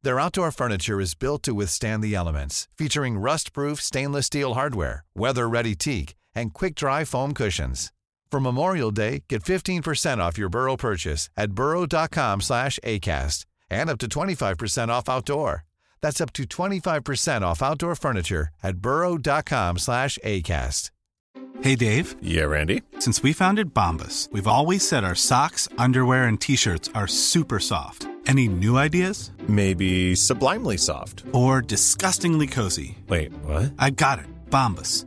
[0.02, 5.76] Their outdoor furniture is built to withstand the elements, featuring rust-proof stainless steel hardware, weather-ready
[5.76, 7.92] teak, and quick-dry foam cushions.
[8.30, 13.98] For Memorial Day, get 15% off your Burrow purchase at burrow.com slash ACAST and up
[13.98, 15.64] to 25% off outdoor.
[16.00, 20.90] That's up to 25% off outdoor furniture at burrow.com slash ACAST.
[21.62, 22.16] Hey, Dave.
[22.20, 22.82] Yeah, Randy.
[22.98, 27.58] Since we founded Bombus, we've always said our socks, underwear, and t shirts are super
[27.60, 28.06] soft.
[28.26, 29.30] Any new ideas?
[29.48, 31.24] Maybe sublimely soft.
[31.32, 32.98] Or disgustingly cozy?
[33.08, 33.72] Wait, what?
[33.78, 34.26] I got it.
[34.50, 35.06] Bombus.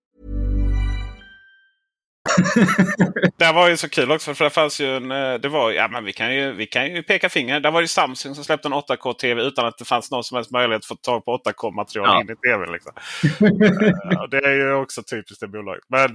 [3.37, 5.11] det var ju så kul också för det fanns ju en...
[5.11, 7.59] eh, Det var, ja, men vi, kan ju, vi kan ju peka finger.
[7.59, 10.51] Det var ju Samsung som släppte en 8K-TV utan att det fanns någon som helst
[10.51, 12.21] möjlighet att få tag på 8K-material Ja.
[12.21, 12.65] in i TV.
[12.71, 12.91] Liksom.
[14.11, 15.83] Eh, det är ju också typiskt det bolaget.
[15.89, 16.05] Men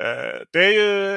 [0.00, 1.16] eh, det är ju,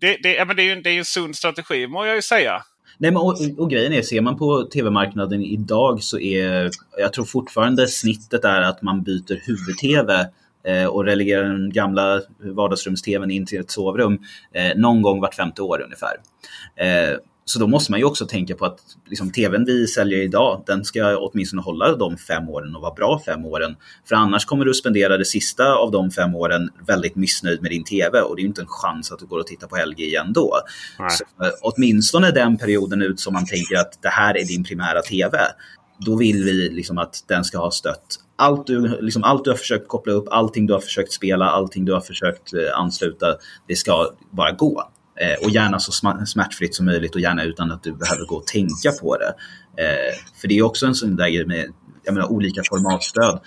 [0.00, 2.16] det, det, ja, men det är ju, det är ju en sund strategi må jag
[2.16, 2.62] ju säga.
[2.98, 7.24] Nej, men och, och grejen är, ser man på tv-marknaden idag så är, jag tror
[7.24, 10.26] fortfarande snittet är att man byter huvud-tv
[10.90, 14.18] och relegerar den gamla vardagsrums-tvn in till ett sovrum
[14.52, 16.16] eh, någon gång vart femte år ungefär.
[16.76, 20.62] Eh, så då måste man ju också tänka på att liksom, tvn vi säljer idag,
[20.66, 23.76] den ska åtminstone hålla de fem åren och vara bra fem åren.
[24.08, 27.84] För annars kommer du spendera det sista av de fem åren väldigt missnöjd med din
[27.84, 30.00] tv och det är ju inte en chans att du går och tittar på LG
[30.00, 30.54] igen då.
[30.98, 31.10] Nej.
[31.10, 35.02] Så, eh, åtminstone den perioden ut som man tänker att det här är din primära
[35.02, 35.38] tv.
[35.98, 39.56] Då vill vi liksom att den ska ha stött allt du, liksom allt du har
[39.56, 43.26] försökt koppla upp, allting du har försökt spela, allting du har försökt eh, ansluta,
[43.68, 44.90] det ska bara gå.
[45.20, 45.92] Eh, och gärna så
[46.26, 49.34] smärtfritt som möjligt och gärna utan att du behöver gå och tänka på det.
[49.82, 51.66] Eh, för det är också en sån där grej med
[52.04, 53.40] jag menar, olika formatstöd.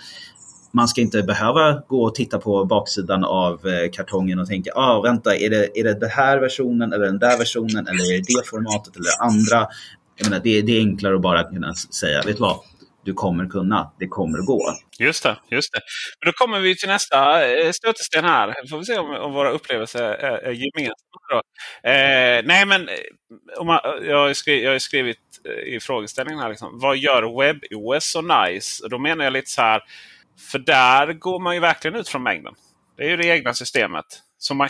[0.72, 5.00] Man ska inte behöva gå och titta på baksidan av eh, kartongen och tänka, ah,
[5.00, 8.24] vänta, är det, är det den här versionen eller den där versionen eller är det
[8.38, 9.68] det formatet eller det andra?
[10.16, 12.56] Jag menar, det, det är enklare att bara kunna säga, vet du vad,
[13.04, 14.72] du kommer kunna, det kommer att gå.
[14.98, 15.80] Just det, just det.
[16.20, 18.54] Men då kommer vi till nästa eh, stötesten här.
[18.70, 21.22] Får vi se om, om våra upplevelser är, är gemensamma.
[21.30, 21.42] Då.
[21.88, 22.94] Eh, nej, men eh,
[23.58, 26.48] om man, jag, har skrivit, jag har skrivit eh, i frågeställningen här.
[26.48, 28.84] Liksom, vad gör WebOS så nice?
[28.84, 29.82] Och då menar jag lite så här.
[30.50, 32.54] För där går man ju verkligen ut från mängden.
[32.96, 34.04] Det är ju det egna systemet.
[34.38, 34.68] Som man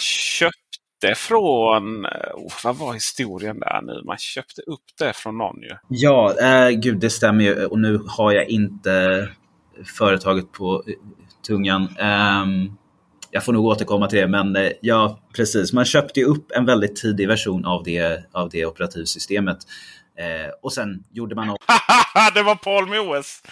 [1.02, 2.06] köpte från...
[2.34, 4.02] Oh, vad var historien där nu?
[4.04, 5.76] Man köpte upp det från någon ju.
[5.88, 9.28] Ja, eh, gud det stämmer ju och nu har jag inte
[9.98, 10.94] företaget på eh,
[11.46, 11.96] tungan.
[11.98, 12.76] Ehm,
[13.30, 15.72] jag får nog återkomma till det, men eh, ja, precis.
[15.72, 19.58] Man köpte ju upp en väldigt tidig version av det, av det operativsystemet.
[20.18, 21.46] Eh, och sen gjorde man
[22.34, 23.42] det var Palm OS!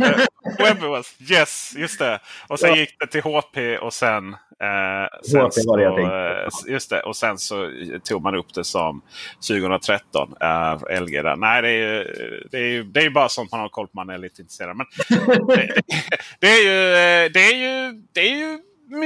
[0.00, 0.18] Eh,
[0.58, 2.20] WebOS, yes, just det.
[2.48, 4.36] Och sen gick det till HP och sen...
[4.62, 6.16] Eh, sen HP var det jag tänkte.
[6.66, 7.00] eh, Just det.
[7.00, 7.70] Och sen så
[8.04, 9.02] tog man upp det som
[9.48, 10.28] 2013.
[10.40, 11.36] Eh, LG där.
[11.36, 12.04] Nej, det är ju
[12.50, 14.42] det är, ju, det är ju bara sånt man har koll på man är lite
[14.42, 14.76] intresserad.
[14.76, 14.86] Men
[15.46, 15.82] det,
[16.40, 18.58] det, är ju, eh, det, är ju, det är ju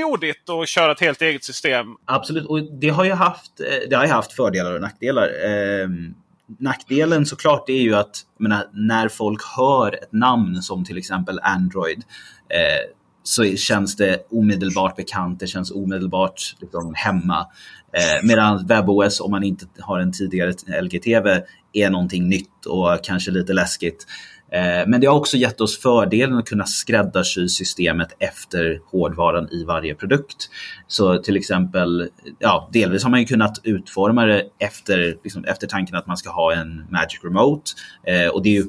[0.02, 1.86] modigt att köra ett helt eget system.
[2.04, 5.28] Absolut, och det har ju haft, eh, det har ju haft fördelar och nackdelar.
[5.46, 6.14] Ehm,
[6.58, 12.02] nackdelen såklart är ju att menar, när folk hör ett namn som till exempel Android
[12.48, 12.90] eh,
[13.22, 17.46] så känns det omedelbart bekant, det känns omedelbart liksom, hemma.
[17.92, 23.30] Eh, medan WebOS, om man inte har en tidigare LG-TV, är någonting nytt och kanske
[23.30, 24.06] lite läskigt.
[24.52, 29.64] Eh, Men det har också gett oss fördelen att kunna skräddarsy systemet efter hårdvaran i
[29.64, 30.50] varje produkt.
[30.86, 32.08] Så till exempel,
[32.38, 36.30] ja, delvis har man ju kunnat utforma det efter, liksom, efter tanken att man ska
[36.30, 37.70] ha en Magic Remote.
[38.06, 38.64] Eh, och det är ju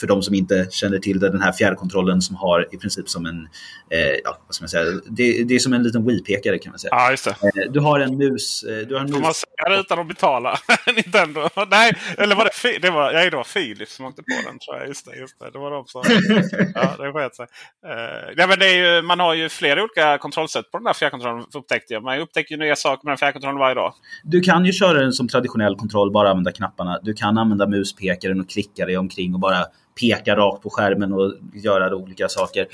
[0.00, 3.26] för de som inte känner till det, den här fjärrkontrollen som har i princip som
[3.26, 3.48] en,
[3.90, 6.78] eh, ja, vad ska man säga, det, det är som en liten Wii-pekare kan man
[6.78, 6.90] säga.
[6.90, 7.30] Ja, just det.
[7.30, 9.98] Eh, du har en mus, eh, du har en Får mus man säga det utan
[9.98, 10.58] att betala?
[10.96, 11.48] Nintendo?
[11.70, 14.76] Nej, eller var det, det var, nej, det var Philips som åkte på den tror
[14.76, 14.88] jag.
[14.88, 15.50] Just det, just det.
[15.50, 16.02] det var de som...
[16.74, 17.46] ja, det sket sig.
[17.86, 20.92] Uh, nej, men det är ju, man har ju flera olika kontrollsätt på den där
[20.92, 22.02] fjärrkontrollen upptäckte jag.
[22.02, 23.94] Man upptäcker ju nya saker med den fjärrkontrollen varje dag.
[24.24, 26.98] Du kan ju köra den som traditionell kontroll, bara använda knapparna.
[27.02, 29.64] Du kan använda muspekaren och klicka dig omkring och bara
[30.00, 32.66] peka rakt på skärmen och göra olika saker.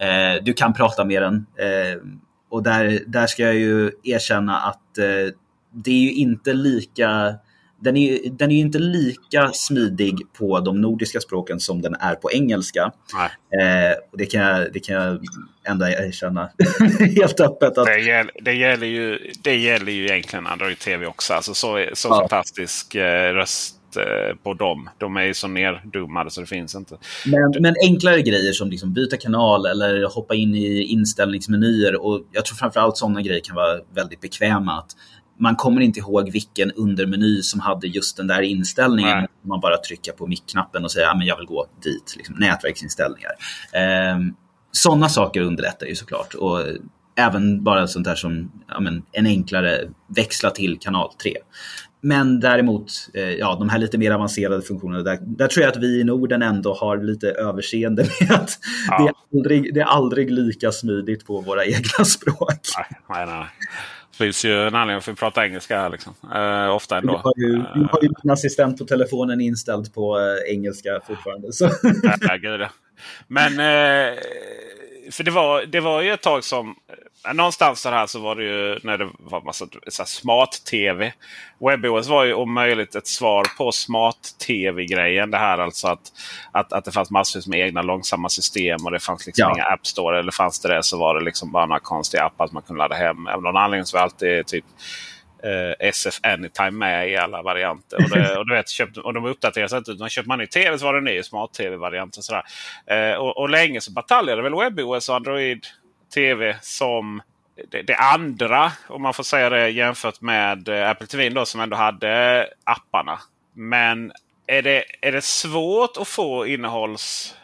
[0.00, 1.46] Eh, du kan prata med den.
[1.58, 1.98] Eh,
[2.50, 5.34] och där, där ska jag ju erkänna att eh,
[5.72, 7.34] det är ju inte lika
[7.80, 12.32] den är, den är inte lika smidig på de nordiska språken som den är på
[12.32, 12.80] engelska.
[13.60, 15.18] Eh, och det, kan jag, det kan jag
[15.64, 16.50] ändå erkänna
[17.16, 17.78] helt öppet.
[17.78, 21.34] Att, Det, gäll, det, gäller ju, det gäller ju egentligen Android TV också.
[21.34, 22.18] Alltså så så Ja.
[22.20, 24.90] fantastisk eh, röst eh, på dem.
[24.98, 26.96] De är ju så nerdummade så det finns inte.
[27.26, 32.44] Men, men enklare grejer som liksom byta kanal eller hoppa in i inställningsmenyer och jag
[32.44, 34.72] tror framförallt sådana grejer kan vara väldigt bekväma.
[34.72, 34.90] Att
[35.38, 39.18] man kommer inte ihåg vilken undermeny som hade just den där inställningen.
[39.18, 39.26] Nej.
[39.42, 42.14] Man bara trycker på mick-knappen och säger att jag vill gå dit.
[42.16, 43.30] Liksom, nätverksinställningar.
[43.72, 44.18] Eh,
[44.76, 46.34] Sådana saker underlättar ju såklart.
[46.34, 46.60] Och
[47.16, 51.36] även bara sånt där som ja, men, en enklare växla till kanal 3.
[52.00, 55.82] Men däremot, eh, ja, de här lite mer avancerade funktionerna, där, där, tror jag att
[55.82, 58.98] vi i Norden ändå har lite överseende med att ja.
[58.98, 62.60] det, är aldrig, det är aldrig lika smidigt på våra egna språk.
[62.76, 63.46] Nej, nej, nej.
[64.10, 65.90] Det finns ju en anledning för att vi pratar engelska här.
[65.90, 66.14] Liksom.
[66.34, 67.12] Uh, ofta ändå.
[67.12, 71.52] Du har ju, du har ju din assistent på telefonen inställd på uh, engelska fortfarande.
[71.52, 71.70] Så.
[72.20, 72.70] ja, gud, ja.
[73.28, 74.18] Men uh,
[75.10, 76.76] för det var, det var ju ett tag som
[77.34, 79.66] någonstans där här så var det ju när det var massa
[80.06, 81.12] smart-tv.
[81.58, 85.30] WebOS var ju om möjligt ett svar på smart-tv-grejen.
[85.30, 86.12] Det här alltså att,
[86.52, 89.54] att, att det fanns massor med egna långsamma system och det fanns liksom ja.
[89.54, 90.18] inga App Store.
[90.18, 92.78] Eller fanns det det så var det liksom bara några konstiga appar som man kunde
[92.78, 93.26] ladda hem.
[93.26, 94.64] Av någon anledning så var alltid typ
[95.46, 97.96] eh, SF Anytime med i alla varianter.
[97.96, 99.90] Och, det, och, du vet, köpt, och de uppdateras inte.
[99.90, 102.16] Utan köper man ny tv så var det en ny smart-tv-variant.
[102.16, 105.66] Och, eh, och, och länge så bataljade väl WebOS och Android
[106.14, 107.22] TV som
[107.70, 111.60] det, det, andra, om man får säga det, jämfört med eh, Apple TV då, som
[111.60, 113.18] ändå hade apparna.
[113.54, 114.12] Men
[114.46, 117.34] är det, är det svårt att få innehålls...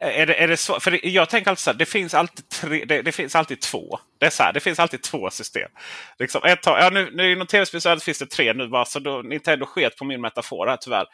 [0.00, 0.82] Är det, är det svårt?
[0.82, 3.98] För jag tänker alltid så här, det finns alltid, tre, det, det, finns alltid två.
[4.18, 5.70] Det är så här, det finns alltid två system.
[6.18, 9.22] Liksom ett ja, nu, nu inom tv-spel så finns det tre nu bara, så då,
[9.22, 11.06] Nintendo sket på min metafor här tyvärr.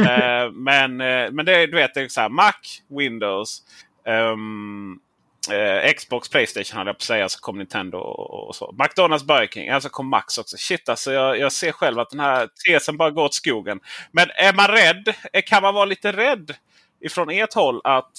[0.00, 2.52] uh, men uh, men det, du vet, det är så här, Mac,
[2.88, 3.62] Windows.
[4.06, 5.00] Um,
[5.48, 8.74] Eh, Xbox, Playstation hade jag på att säga, så kom Nintendo och, och så.
[8.78, 10.56] McDonalds, Burger King, alltså kom Max också.
[10.56, 13.80] Shit alltså, jag, jag ser själv att den här tesen bara går åt skogen.
[14.12, 15.14] Men är man rädd?
[15.46, 16.54] Kan man vara lite rädd
[17.00, 18.12] ifrån ert håll att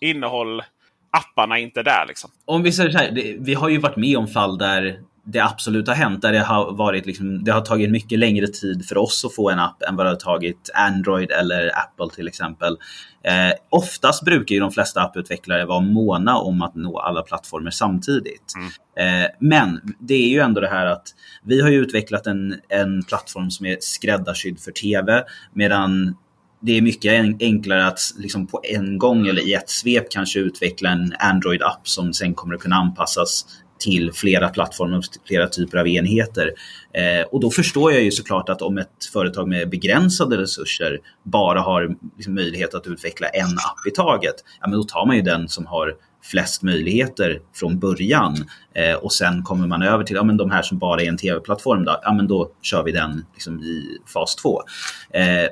[0.00, 0.62] innehåll,
[1.10, 2.04] apparna inte är där?
[2.08, 2.30] Liksom?
[2.44, 5.40] Om vi säger så här, det, vi har ju varit med om fall där det
[5.40, 6.22] absolut har hänt.
[6.22, 9.50] Där det har, varit liksom, det har tagit mycket längre tid för oss att få
[9.50, 12.78] en app än vad det har tagit Android eller Apple till exempel.
[13.24, 18.52] Eh, oftast brukar ju de flesta apputvecklare vara måna om att nå alla plattformar samtidigt.
[18.56, 19.24] Mm.
[19.24, 21.08] Eh, men det är ju ändå det här att
[21.42, 26.16] vi har utvecklat en, en plattform som är skräddarsydd för TV medan
[26.60, 30.90] det är mycket enklare att liksom på en gång eller i ett svep kanske utveckla
[30.90, 33.46] en Android-app som sen kommer att kunna anpassas
[33.80, 36.52] till flera plattformar och flera typer av enheter.
[36.94, 41.60] Eh, och då förstår jag ju såklart att om ett företag med begränsade resurser bara
[41.60, 45.22] har liksom möjlighet att utveckla en app i taget, ja, men då tar man ju
[45.22, 48.36] den som har flest möjligheter från början.
[48.74, 51.16] Eh, och sen kommer man över till ja, men de här som bara är en
[51.16, 51.84] tv-plattform.
[51.84, 54.62] Då, ja, men då kör vi den liksom i fas 2.
[55.10, 55.48] Eh,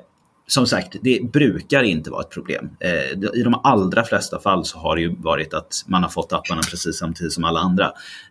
[0.49, 2.70] som sagt, det brukar inte vara ett problem.
[2.80, 6.32] Eh, I de allra flesta fall så har det ju varit att man har fått
[6.32, 7.84] apparna precis samtidigt som alla andra.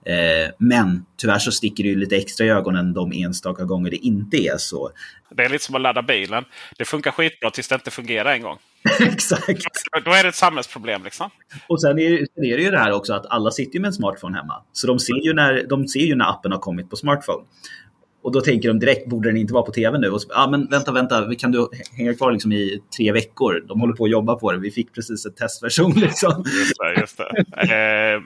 [0.06, 3.98] Eh, men tyvärr så sticker det ju lite extra i ögonen de enstaka gånger det
[3.98, 4.92] inte är så.
[5.36, 6.46] Det är lite som att ladda bilen.
[6.78, 8.58] Det funkar skitbra tills det inte fungerar en gång.
[9.00, 9.64] Exakt.
[10.06, 11.04] Då är det ett samhällsproblem.
[11.04, 11.30] Liksom.
[11.68, 13.94] Och sen är, sen är det ju det här också att alla sitter med en
[13.94, 14.64] smartphone hemma.
[14.74, 17.44] Så de ser ju när, de ser ju när appen har kommit på smartphone.
[18.28, 20.10] Och då tänker de direkt, borde den inte vara på tv nu?
[20.10, 23.64] Och så, ah, men vänta, vänta, kan du hänga kvar liksom i tre veckor?
[23.68, 24.58] De håller på att jobba på det.
[24.58, 25.92] Vi fick precis ett testversion.
[25.96, 26.44] Liksom.
[26.60, 27.24] Just det, just det.
[27.58, 28.22] Eh,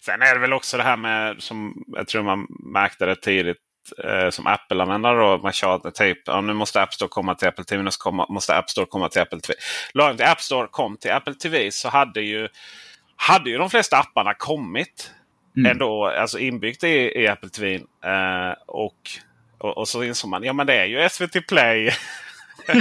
[0.00, 3.56] sen är det väl också det här med, som jag tror man märkte det tidigt,
[4.04, 7.64] eh, som Apple-användare då, man tjatar typ ja, nu måste App Store komma till Apple
[7.64, 7.90] TV, nu
[8.28, 9.54] måste App Store komma till Apple TV.
[9.94, 12.48] Lagom till App Store kom till Apple TV så hade ju,
[13.16, 15.10] hade ju de flesta apparna kommit
[15.56, 15.70] mm.
[15.70, 17.74] ändå alltså inbyggt i, i Apple TV.
[18.04, 18.98] Eh, och
[19.58, 21.90] och, och, så insåg man ja men det är ju SVT Play.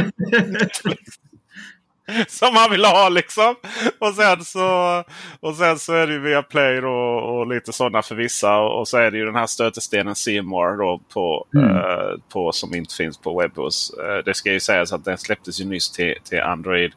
[2.28, 3.56] som man vill ha liksom.
[4.00, 5.04] Och sen så,
[5.40, 8.58] och sen så är det ju via Play och, och lite sådana för vissa.
[8.58, 11.76] Och, och, så är det ju den här stötestenen Seymour då på, mm.
[11.76, 13.94] eh, på, som inte finns på WebOS.
[14.00, 16.94] Eh, det ska ju sägas att den släpptes ju nyss till, till Android.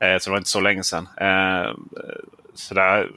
[0.00, 1.08] Eh, så det var inte så länge sedan
[2.58, 3.10] sådär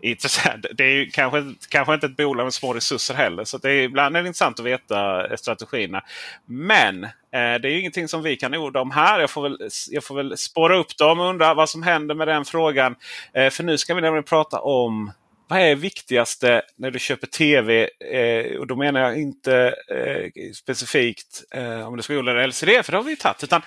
[0.00, 0.66] intressant.
[0.74, 3.44] det är ju kanske, kanske inte ett bolag med små resurser heller.
[3.44, 6.02] Så det är, ibland är det intressant att veta eh, strategierna.
[6.46, 9.20] Men eh, det är ju ingenting som vi kan orda om här.
[9.20, 9.58] Jag får väl,
[9.90, 12.94] jag får väl spåra upp dem och undra vad som händer med den frågan.
[13.34, 15.12] Eh, för nu ska vi nämligen prata om
[15.48, 17.88] vad är viktigaste när du köper tv?
[18.00, 22.82] Eh, och då menar jag inte eh, specifikt eh, om du ska odla eller LCD,
[22.82, 23.44] för det har vi ju tagit.
[23.44, 23.62] Utan,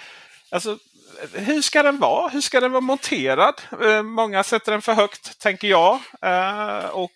[0.50, 0.78] alltså,
[1.34, 2.30] hur ska den vara?
[2.30, 3.54] Hur ska den vara monterad?
[3.82, 6.00] Eh, många sätter den för högt, tänker jag.
[6.22, 7.12] Eh, och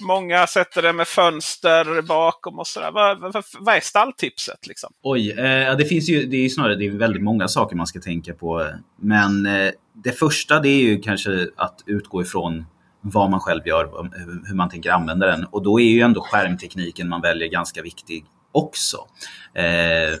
[0.00, 2.90] Många sätter den med fönster bakom och sådär.
[2.90, 4.66] Vad, vad, vad är stalltipset?
[4.66, 4.92] Liksom?
[5.02, 8.00] Oj, eh, det finns ju det är snarare det är väldigt många saker man ska
[8.00, 8.66] tänka på.
[9.00, 9.70] Men eh,
[10.04, 12.66] det första det är ju kanske att utgå ifrån
[13.00, 14.10] vad man själv gör,
[14.48, 15.44] hur man tänker använda den.
[15.44, 18.96] Och då är ju ändå skärmtekniken man väljer ganska viktig också.
[19.54, 20.18] Eh,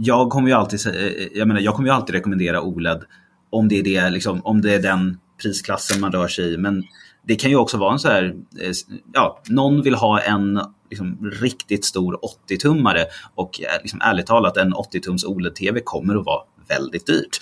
[0.00, 3.04] jag kommer ju alltid, eh, jag menar, jag kommer ju alltid rekommendera OLED
[3.50, 6.56] om det är, det, liksom, om det är den prisklassen man rör sig i.
[6.56, 6.84] Men
[7.22, 8.24] det kan ju också vara en så här,
[8.60, 8.72] eh,
[9.12, 12.18] ja, någon vill ha en liksom, riktigt stor
[12.48, 17.38] 80-tummare och eh, liksom, ärligt talat en 80-tums OLED-TV kommer att vara väldigt dyrt.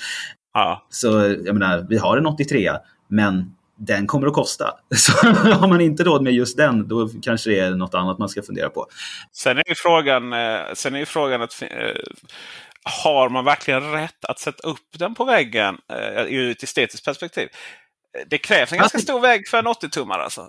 [0.55, 0.87] Ja.
[0.91, 1.09] Så
[1.45, 2.71] jag menar, vi har en 83
[3.09, 4.75] men den kommer att kosta.
[4.95, 8.29] Så har man inte råd med just den, då kanske det är något annat man
[8.29, 8.87] ska fundera på.
[9.33, 11.69] Sen är ju frågan, eh, sen är ju frågan att eh,
[13.05, 17.49] har man verkligen rätt att sätta upp den på väggen eh, ur ett estetiskt perspektiv?
[18.27, 20.49] Det krävs en ganska stor vägg för en 80-tummare alltså.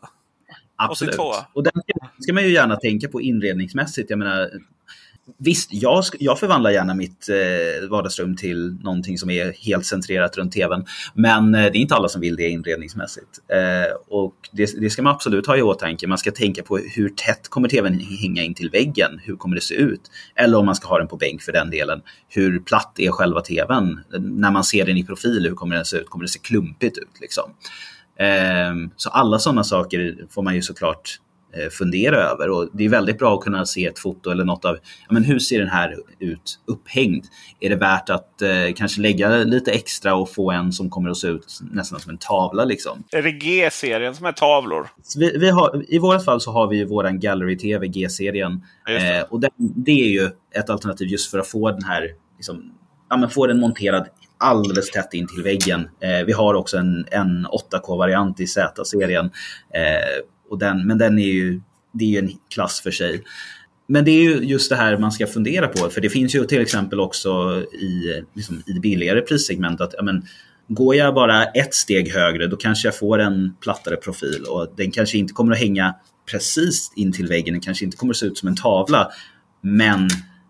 [0.75, 1.15] Absolut.
[1.15, 1.33] 82.
[1.53, 1.73] Och den
[2.19, 4.09] ska man ju gärna tänka på inredningsmässigt.
[4.09, 4.49] Jag menar,
[5.37, 10.53] Visst, jag, jag förvandlar gärna mitt eh, vardagsrum till någonting som är helt centrerat runt
[10.53, 10.85] tvn.
[11.13, 13.39] Men eh, det är inte alla som vill det inredningsmässigt.
[13.51, 16.07] Eh, och det, det, ska man absolut ha i åtanke.
[16.07, 19.19] Man ska tänka på hur tätt kommer tvn hänga in till väggen?
[19.23, 20.01] Hur kommer det se ut?
[20.35, 22.01] Eller om man ska ha den på bänk för den delen.
[22.29, 23.99] Hur platt är själva tvn?
[24.19, 26.09] När man ser den i profil, hur kommer den se ut?
[26.09, 27.21] Kommer det se klumpigt ut?
[27.21, 27.51] Liksom?
[28.19, 31.19] Eh, så alla sådana saker får man ju såklart
[31.71, 32.49] fundera över.
[32.49, 34.77] Och det är väldigt bra att kunna se ett foto eller något av,
[35.07, 37.25] ja, men hur ser den här ut upphängd?
[37.59, 41.17] Är det värt att eh, kanske lägga lite extra och få en som kommer att
[41.17, 42.65] se ut nästan som en tavla?
[42.65, 43.03] Liksom?
[43.11, 44.87] Är det G-serien som är tavlor?
[45.17, 48.63] Vi, vi har, I vårt fall så har vi våran Gallery TV G-serien.
[48.89, 52.71] Eh, och det, det är ju ett alternativ just för att få den här, liksom,
[53.09, 55.89] ja, men få den monterad alldeles tätt in till väggen.
[56.01, 59.25] Eh, vi har också en, en 8K-variant i Z-serien.
[59.73, 63.23] Eh, och den, men den är ju, det är ju en klass för sig.
[63.87, 65.89] Men det är ju just det här man ska fundera på.
[65.89, 70.03] För det finns ju till exempel också i, liksom, i det billigare prissegmentet att ja,
[70.03, 70.25] men,
[70.67, 74.91] går jag bara ett steg högre då kanske jag får en plattare profil och den
[74.91, 75.95] kanske inte kommer att hänga
[76.31, 77.53] precis in till väggen.
[77.53, 79.07] Den kanske inte kommer att se ut som en tavla.
[79.61, 80.03] Men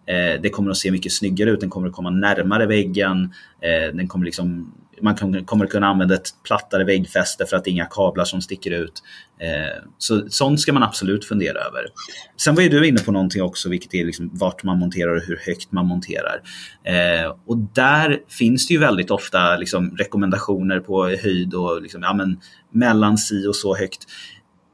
[0.05, 1.59] eh, det kommer att se mycket snyggare ut.
[1.59, 3.33] Den kommer att komma närmare väggen.
[3.61, 7.71] Eh, den kommer liksom man kommer kunna använda ett plattare väggfäste för att det är
[7.71, 9.03] inga kablar som sticker ut.
[9.39, 11.85] Eh, så sånt ska man absolut fundera över.
[12.37, 15.21] Sen var ju du inne på någonting också, vilket är liksom vart man monterar och
[15.21, 16.41] hur högt man monterar.
[16.83, 22.13] Eh, och där finns det ju väldigt ofta liksom rekommendationer på höjd och liksom, ja,
[22.13, 22.39] men,
[22.71, 24.05] mellan si och så högt.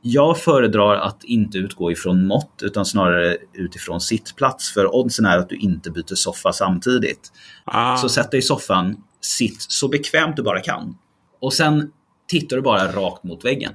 [0.05, 4.73] Jag föredrar att inte utgå ifrån mått utan snarare utifrån sittplats.
[4.73, 7.31] För oddsen är att du inte byter soffa samtidigt.
[7.63, 7.97] Ah.
[7.97, 10.97] Så sätt dig i soffan, sitt så bekvämt du bara kan.
[11.41, 11.91] Och sen
[12.27, 13.73] tittar du bara rakt mot väggen.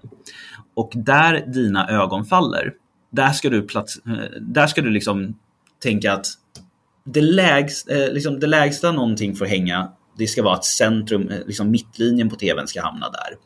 [0.74, 2.72] Och där dina ögon faller,
[3.10, 5.38] där ska du, plats, eh, där ska du liksom
[5.82, 6.26] tänka att
[7.04, 11.38] det, lägsta, eh, liksom det lägsta någonting får hänga, det ska vara att centrum, eh,
[11.46, 13.36] liksom mittlinjen på tvn ska hamna där.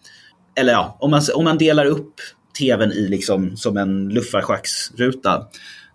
[0.61, 2.14] Eller ja, om man, om man delar upp
[2.59, 5.46] tvn i liksom som en luffarschacksruta,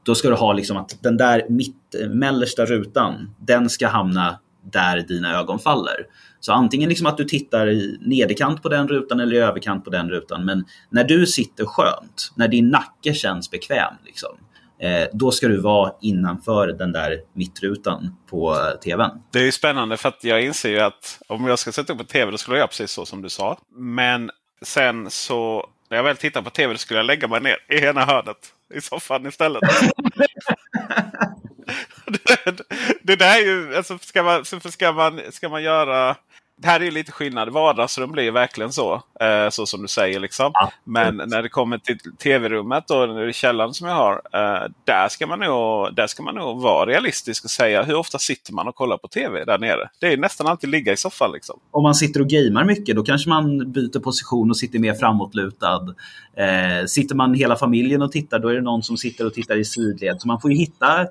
[0.04, 4.40] då ska du ha liksom att den där mitt, mellersta rutan, den ska hamna
[4.72, 6.06] där dina ögon faller.
[6.40, 9.90] Så antingen liksom att du tittar i nederkant på den rutan eller i överkant på
[9.90, 10.46] den rutan.
[10.46, 14.38] Men när du sitter skönt, när din nacke känns bekväm, liksom,
[14.80, 19.12] eh, då ska du vara innanför den där mittrutan på tvn.
[19.32, 22.00] Det är ju spännande för att jag inser ju att om jag ska sätta upp
[22.00, 23.58] en tv då skulle jag göra precis så som du sa.
[23.76, 27.58] Men sen så när jag väl tittar på tv då skulle jag lägga mig ner
[27.70, 29.64] i ena hörnet i soffan istället.
[33.02, 36.16] det, där är ju, alltså, ska, man, ska, man, ska man göra
[36.62, 37.50] det här är ju lite skillnad.
[37.50, 38.94] Vardagsrum blir verkligen så.
[39.20, 40.20] Eh, så som du säger.
[40.20, 40.52] Liksom.
[40.84, 44.14] Men när det kommer till tv-rummet och källaren som jag har.
[44.14, 48.20] Eh, där, ska man nog, där ska man nog vara realistisk och säga hur ofta
[48.20, 49.90] sitter man och kollar på tv där nere.
[50.00, 51.32] Det är nästan alltid ligga i soffan.
[51.34, 51.60] Liksom.
[51.72, 55.96] Om man sitter och gamer mycket då kanske man byter position och sitter mer framåtlutad.
[56.38, 59.56] Eh, sitter man hela familjen och tittar då är det någon som sitter och tittar
[59.56, 60.22] i sidled.
[60.22, 61.08] Så man får ju hitta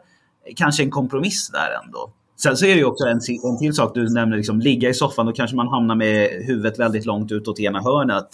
[0.56, 2.12] kanske en kompromiss där ändå.
[2.42, 3.20] Sen så är det ju också en,
[3.50, 5.26] en till sak du nämner, liksom, ligga i soffan.
[5.26, 8.28] Då kanske man hamnar med huvudet väldigt långt utåt ena hörnet.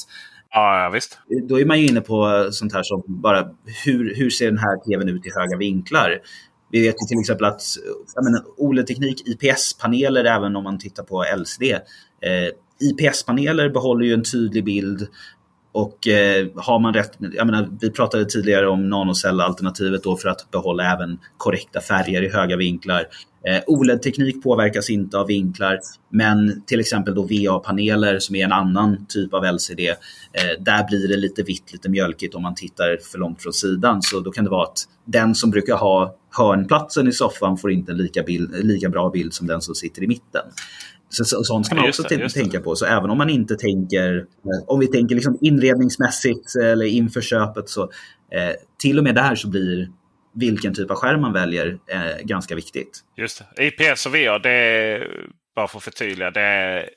[0.51, 1.19] Ja, ja, visst.
[1.49, 3.49] Då är man ju inne på sånt här som bara
[3.85, 6.19] hur, hur ser den här tvn ut i höga vinklar?
[6.71, 7.63] Vi vet ju till exempel att
[8.57, 11.73] OLED-teknik, IPS-paneler, även om man tittar på LCD.
[11.73, 12.49] Eh,
[12.81, 15.09] IPS-paneler behåller ju en tydlig bild
[15.73, 20.51] och eh, har man rätt, jag menar, vi pratade tidigare om nanocellalternativet då för att
[20.51, 23.07] behålla även korrekta färger i höga vinklar.
[23.47, 25.79] Eh, OLED-teknik påverkas inte av vinklar,
[26.11, 29.97] men till exempel då VA-paneler som är en annan typ av LCD, eh,
[30.61, 34.03] där blir det lite vitt, lite mjölkigt om man tittar för långt från sidan.
[34.03, 37.93] Så då kan det vara att den som brukar ha hörnplatsen i soffan får inte
[37.93, 40.43] en lika, bild, lika bra bild som den som sitter i mitten.
[41.13, 42.77] Så, så, sånt ska man också det, tänka på.
[42.77, 44.27] Så även om man inte tänker,
[44.67, 47.83] om vi tänker liksom inredningsmässigt eller inför köpet så
[48.33, 49.89] eh, till och med där så blir
[50.35, 53.01] vilken typ av skärm man väljer är ganska viktigt.
[53.17, 53.67] Just det.
[53.67, 55.09] IPS och VR, det är,
[55.57, 56.89] bara för att förtydliga, det är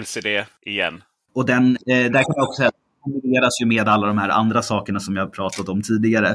[0.00, 1.02] LCD igen.
[1.34, 2.70] Och den, eh, där kan jag också säga
[3.02, 6.28] kombineras ju med alla de här andra sakerna som jag pratat om tidigare.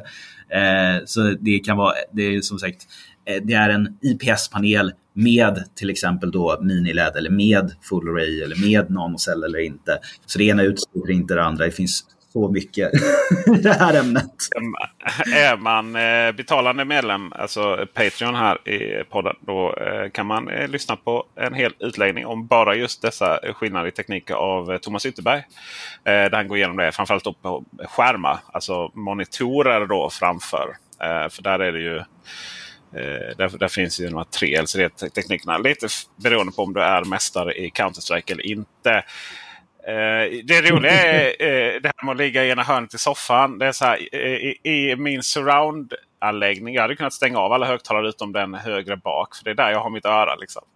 [0.49, 4.93] Eh, så det kan vara, det är som sagt, eh, Eh, det är en IPS-panel
[5.13, 9.99] med till exempel då miniled eller med full array eller med nanocell eller inte.
[10.25, 11.65] Så det ena utesluter inte det andra.
[11.65, 12.03] Det finns
[12.33, 12.91] så mycket
[13.57, 14.31] i det här ämnet.
[15.35, 20.95] Är man eh, betalande medlem, alltså Patreon här i podden, då eh, kan man lyssna
[20.95, 25.43] på en hel utläggning om bara just dessa skillnader i teknik av Thomas Ytterberg.
[26.03, 30.77] Där han går igenom det framförallt på skärmar, alltså monitorer då framför.
[31.29, 32.01] För där är det ju
[32.91, 35.57] där, där, finns ju de här tre LCD-teknikerna.
[35.57, 39.03] Lite beroende på om du är mästare i Counter-Strike eller inte.
[39.87, 43.57] Eh, det roliga är eh, det här med att ligga i ena hörnet i soffan.
[43.59, 46.75] Det är så här, i, i min surround-anläggning.
[46.75, 49.35] Jag hade kunnat stänga av alla högtalare utom den högre bak.
[49.35, 50.35] För det är där jag har mitt öra.
[50.35, 50.63] Liksom.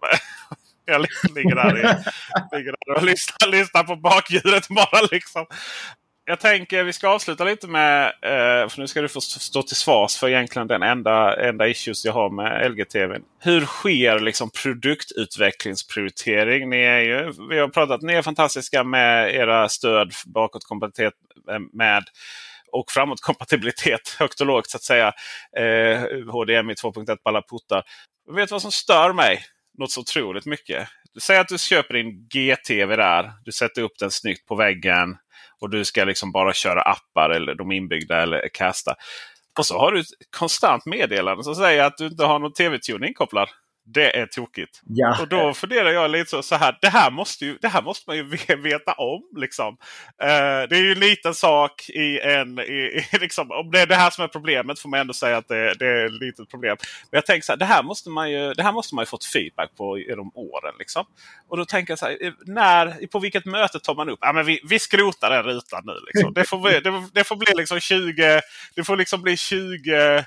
[0.84, 1.82] Jag ligger där, i,
[2.56, 5.00] ligger där och lyssnar, lyssnar på bakljudet bara.
[5.10, 5.46] Liksom
[6.24, 9.76] jag tänker vi ska avsluta lite med, eh, för nu ska du få stå till
[9.76, 13.18] svars för egentligen den enda, enda issues jag har med LG-TV.
[13.40, 16.70] Hur sker liksom produktutvecklingsprioritering?
[16.70, 21.14] Ni är ju, vi har pratat, ni är fantastiska med era stöd bakåtkompatibilitet
[21.50, 22.04] eh, med
[22.72, 25.12] och framåtkompatibilitet högt och lågt så att säga.
[25.56, 26.00] Eh,
[26.30, 27.82] HDMI 2.1 på alla puttar.
[28.34, 29.40] Vet du vad som stör mig?
[29.78, 30.88] Något så otroligt mycket.
[31.22, 33.32] Säg att du köper din GTV där.
[33.44, 35.16] Du sätter upp den snyggt på väggen
[35.62, 38.94] och du ska liksom bara köra appar eller de inbyggda eller casta.
[39.58, 40.06] Och så har du ett
[40.38, 43.48] konstant meddelande som säger att du inte har någon tv-tuning inkopplad.
[43.84, 44.80] Det är tokigt.
[44.86, 45.18] Ja.
[45.20, 46.78] Och då funderar jag lite så, så här.
[46.80, 48.24] Det här, måste ju, det här måste man ju
[48.56, 49.22] veta om.
[49.36, 49.68] Liksom.
[50.22, 52.58] Uh, det är ju en liten sak i en...
[52.58, 52.62] I,
[53.12, 55.48] i, liksom, om det är det här som är problemet får man ändå säga att
[55.48, 56.76] det, det är ett litet problem.
[57.10, 59.06] Men jag tänker så här, det här måste man ju, det här måste man ju
[59.06, 60.74] fått feedback på genom åren.
[60.78, 61.06] Liksom.
[61.48, 64.18] Och då tänker jag så här, när, på vilket möte tar man upp?
[64.20, 65.94] Ja, men vi, vi skrotar den rutan nu.
[66.06, 66.34] Liksom.
[66.34, 68.40] Det, får, det, det får bli liksom 20...
[68.74, 70.24] Det får liksom bli 20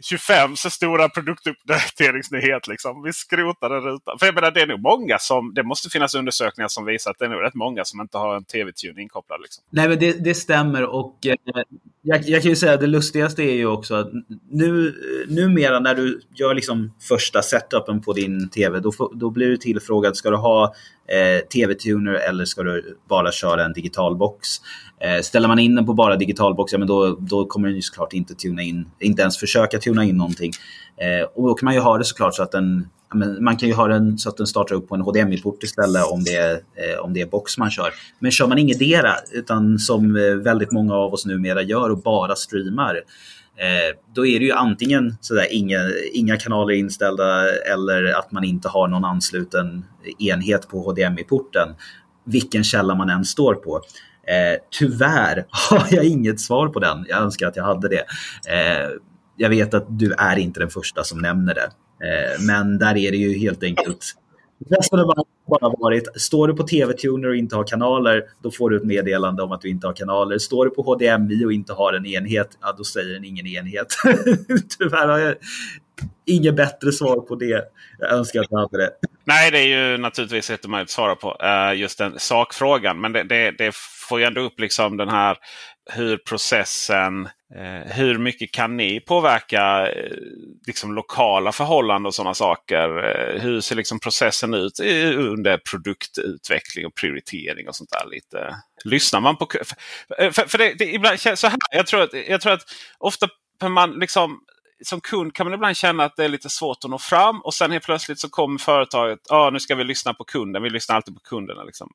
[0.00, 2.68] 25 så stora produktuppdateringsnyhet.
[2.68, 3.02] Liksom.
[3.02, 4.18] Vi skrotar den rutan.
[4.18, 7.18] För jag menar, det är nog många som, det måste finnas undersökningar som visar att
[7.18, 9.40] det är nog rätt många som inte har en TV-tune inkopplad.
[9.42, 9.64] Liksom.
[9.70, 11.34] Nej, men det, det stämmer och eh,
[12.08, 14.10] jag, jag, kan ju säga att det lustigaste är ju också att
[14.50, 14.94] nu,
[15.28, 20.16] numera när du gör liksom första setupen på din TV, då, då blir du tillfrågad,
[20.16, 20.74] ska du ha
[21.08, 24.48] eh, TV-tuner eller ska du bara köra en digital box?
[25.00, 27.82] Eh, ställer man in den på bara digitalbox, ja, men då, då kommer den ju
[27.82, 30.52] såklart inte tuna in, inte ens försöka tuna in någonting.
[30.96, 32.88] Eh, och då kan man ju ha det såklart så att den,
[33.40, 36.24] man kan ju ha den så att den startar upp på en HDMI-port istället om
[36.24, 37.90] det, är, eh, om det är box man kör.
[38.18, 42.34] Men kör man ingetdera, utan som eh, väldigt många av oss numera gör och bara
[42.34, 42.94] streamar,
[43.56, 45.78] eh, då är det ju antingen sådär, inga,
[46.12, 49.84] inga kanaler inställda eller att man inte har någon ansluten
[50.18, 51.68] enhet på HDMI-porten,
[52.24, 53.80] vilken källa man än står på.
[54.26, 57.06] Eh, tyvärr har jag inget svar på den.
[57.08, 58.04] Jag önskar att jag hade det.
[58.52, 58.90] Eh,
[59.36, 61.70] jag vet att du är inte den första som nämner det.
[62.04, 64.16] Eh, men där är det ju helt enkelt
[64.70, 68.76] Resonemanget har bara varit, står du på TV-tuner och inte har kanaler, då får du
[68.76, 70.38] ett meddelande om att du inte har kanaler.
[70.38, 73.86] Står du på HDMI och inte har en enhet, ja, då säger den ingen enhet.
[74.78, 75.34] Tyvärr har jag
[76.26, 77.64] inget bättre svar på det.
[77.98, 78.90] Jag önskar att jag hade det.
[79.24, 83.00] Nej, det är ju naturligtvis inte möjligt att svara på eh, just den sakfrågan.
[83.00, 83.74] Men det, det, det,
[84.08, 85.36] får ju ändå upp liksom den här
[85.90, 90.16] hur processen, eh, hur mycket kan ni påverka eh,
[90.66, 93.04] liksom lokala förhållanden och sådana saker?
[93.04, 94.80] Eh, hur ser liksom processen ut
[95.16, 98.10] under produktutveckling och prioritering och sånt där?
[98.10, 98.56] lite.
[98.84, 99.48] Lyssnar man på...
[99.50, 102.64] För, för, för det, det, ibland så här, jag tror att, jag tror att
[102.98, 103.28] ofta
[103.68, 104.40] man liksom
[104.84, 107.40] som kund kan man ibland känna att det är lite svårt att nå fram.
[107.40, 109.18] Och sen helt plötsligt så kommer företaget.
[109.28, 110.62] Ja, nu ska vi lyssna på kunden.
[110.62, 111.64] Vi lyssnar alltid på kunderna.
[111.64, 111.92] Liksom.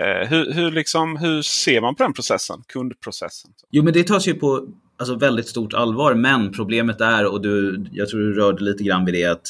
[0.00, 2.62] Eh, hur, hur, liksom, hur ser man på den processen?
[2.66, 3.50] Kundprocessen?
[3.70, 6.14] Jo, men det tas ju på alltså, väldigt stort allvar.
[6.14, 9.46] Men problemet är, och du, jag tror du rörde lite grann vid det, att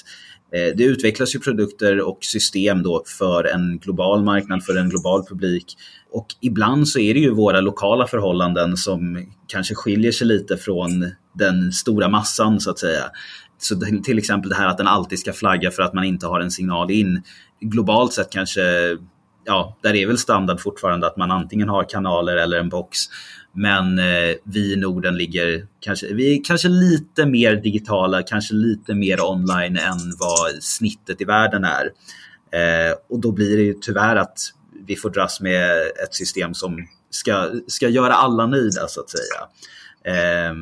[0.55, 5.25] Eh, det utvecklas ju produkter och system då för en global marknad, för en global
[5.25, 5.77] publik.
[6.13, 11.11] Och ibland så är det ju våra lokala förhållanden som kanske skiljer sig lite från
[11.35, 13.05] den stora massan så att säga.
[13.59, 16.41] Så till exempel det här att den alltid ska flagga för att man inte har
[16.41, 17.23] en signal in.
[17.61, 18.61] Globalt sett kanske,
[19.45, 22.99] ja, där är väl standard fortfarande att man antingen har kanaler eller en box.
[23.57, 28.95] Men eh, vi i Norden ligger kanske, vi är kanske lite mer digitala, kanske lite
[28.95, 31.85] mer online än vad snittet i världen är.
[32.51, 34.39] Eh, och då blir det ju tyvärr att
[34.87, 39.41] vi får dras med ett system som ska, ska göra alla nöjda så att säga.
[40.15, 40.55] Eh,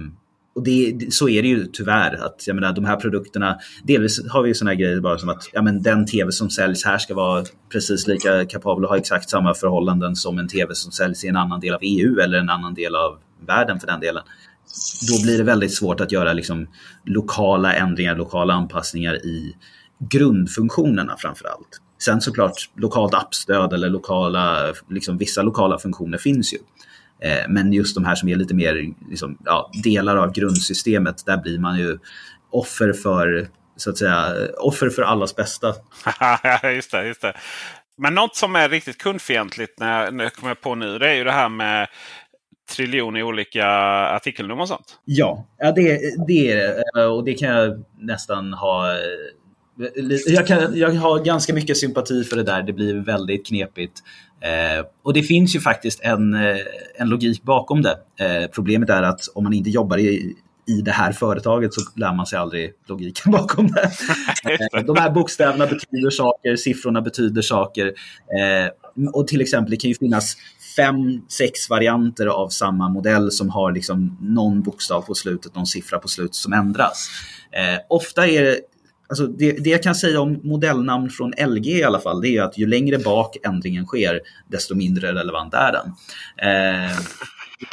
[0.55, 2.25] och det, så är det ju tyvärr.
[2.27, 5.51] Att, jag menar, de här produkterna, delvis har vi ju sådana grejer bara som att
[5.53, 9.31] ja, men den tv som säljs här ska vara precis lika kapabel och ha exakt
[9.31, 12.51] samma förhållanden som en tv som säljs i en annan del av EU eller en
[12.51, 14.23] annan del av världen för den delen.
[15.09, 16.67] Då blir det väldigt svårt att göra liksom,
[17.05, 19.57] lokala ändringar, lokala anpassningar i
[19.99, 21.81] grundfunktionerna framför allt.
[22.05, 26.59] Sen såklart lokalt appstöd eller lokala, liksom, vissa lokala funktioner finns ju.
[27.25, 31.37] Eh, men just de här som är lite mer liksom, ja, delar av grundsystemet, där
[31.37, 31.99] blir man ju
[32.51, 35.75] offer för så att säga, offer för allas bästa.
[36.75, 37.33] just det, just det.
[37.99, 41.25] Men något som är riktigt kundfientligt när, när jag kommer på nu, det är ju
[41.25, 41.89] det här med
[42.71, 44.99] triljoner olika artikelnummer och sånt.
[45.05, 47.07] Ja, ja det, det är det.
[47.07, 48.97] Och det kan jag nästan ha
[50.27, 52.63] jag, kan, jag har ganska mycket sympati för det där.
[52.63, 54.03] Det blir väldigt knepigt.
[54.41, 56.57] Eh, och det finns ju faktiskt en, eh,
[56.95, 57.99] en logik bakom det.
[58.21, 60.35] Eh, problemet är att om man inte jobbar i,
[60.67, 63.91] i det här företaget så lär man sig aldrig logiken bakom det.
[64.73, 67.87] Eh, de här bokstäverna betyder saker, siffrorna betyder saker.
[67.87, 68.71] Eh,
[69.13, 70.37] och till exempel, det kan ju finnas
[70.77, 75.99] fem, sex varianter av samma modell som har liksom någon bokstav på slutet, någon siffra
[75.99, 77.09] på slutet som ändras.
[77.53, 78.57] Eh, ofta är
[79.09, 82.43] Alltså det, det, jag kan säga om modellnamn från LG i alla fall, det är
[82.43, 85.87] att ju längre bak ändringen sker, desto mindre relevant är den.
[86.37, 86.99] Eh,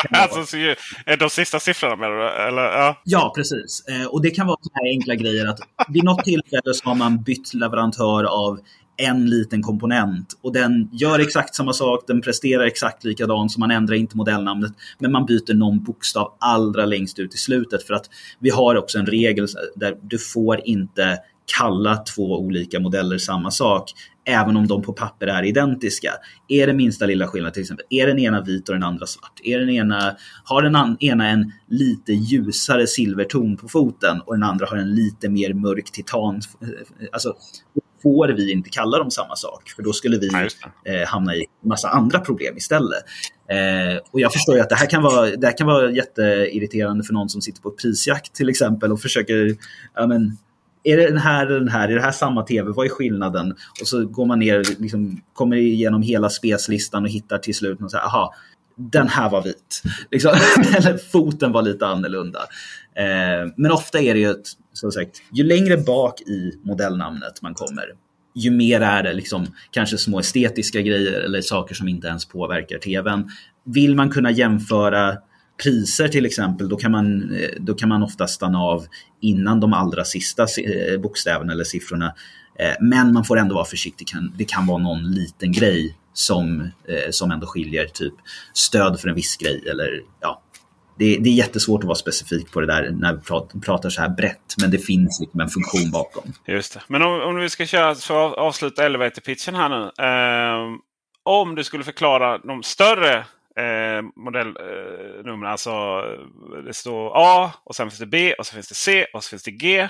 [0.22, 0.76] alltså, så ju,
[1.20, 2.30] de sista siffrorna du?
[2.30, 3.02] Eller, ja.
[3.04, 3.86] ja, precis.
[3.88, 6.96] Eh, och det kan vara så här enkla grejer att vid något tillfälle så har
[6.96, 8.60] man bytt leverantör av
[9.02, 13.72] en liten komponent och den gör exakt samma sak, den presterar exakt likadant så man
[13.72, 18.10] ändrar inte modellnamnet men man byter någon bokstav allra längst ut i slutet för att
[18.40, 21.18] vi har också en regel där du får inte
[21.58, 23.92] kalla två olika modeller samma sak
[24.26, 26.14] även om de på papper är identiska.
[26.48, 29.40] Är det minsta lilla skillnad till exempel, är den ena vit och den andra svart?
[29.44, 34.66] Är den ena, har den ena en lite ljusare silverton på foten och den andra
[34.66, 36.42] har en lite mer mörk titan?
[37.12, 37.36] Alltså,
[38.04, 40.30] får vi inte kalla dem samma sak, för då skulle vi
[40.86, 43.04] eh, hamna i massa andra problem istället.
[43.50, 47.14] Eh, och jag förstår att det här kan vara, det här kan vara jätteirriterande för
[47.14, 49.56] någon som sitter på prisjakt till exempel och försöker,
[49.96, 50.38] ja men,
[50.84, 51.90] är det den här eller den här?
[51.90, 52.72] Är det här samma tv?
[52.72, 53.56] Vad är skillnaden?
[53.82, 57.92] Och så går man ner, liksom, kommer igenom hela speslistan och hittar till slut och
[57.92, 58.34] säger, aha,
[58.76, 59.82] den här var vit.
[60.12, 60.32] Liksom,
[60.78, 62.40] eller foten var lite annorlunda.
[62.96, 64.48] Eh, men ofta är det ju, ett,
[64.82, 67.86] som sagt, ju längre bak i modellnamnet man kommer,
[68.36, 72.78] ju mer är det liksom, kanske små estetiska grejer eller saker som inte ens påverkar
[72.78, 73.30] tvn.
[73.66, 75.18] Vill man kunna jämföra
[75.64, 78.86] priser till exempel, då kan, man, eh, då kan man ofta stanna av
[79.22, 82.14] innan de allra sista eh, bokstäverna eller siffrorna.
[82.60, 84.08] Eh, men man får ändå vara försiktig.
[84.38, 86.70] Det kan vara någon liten grej som,
[87.12, 88.14] som ändå skiljer, typ
[88.54, 90.42] stöd för en viss grej eller ja,
[91.02, 94.02] det, det, är jättesvårt att vara specifik på det där när vi pratar, pratar så
[94.02, 94.56] här brett.
[94.62, 96.34] Men det finns liksom en funktion bakom.
[96.48, 96.82] Just det.
[96.88, 99.84] Men om, om vi ska köra för att avsluta elevator-pitchen här nu.
[100.06, 100.78] Eh,
[101.24, 103.18] om du skulle förklara de större
[103.58, 105.44] eh, modellnumren.
[105.44, 106.02] Eh, alltså
[106.66, 109.30] det står A och sen finns det B och så finns det C och så
[109.30, 109.88] finns det G.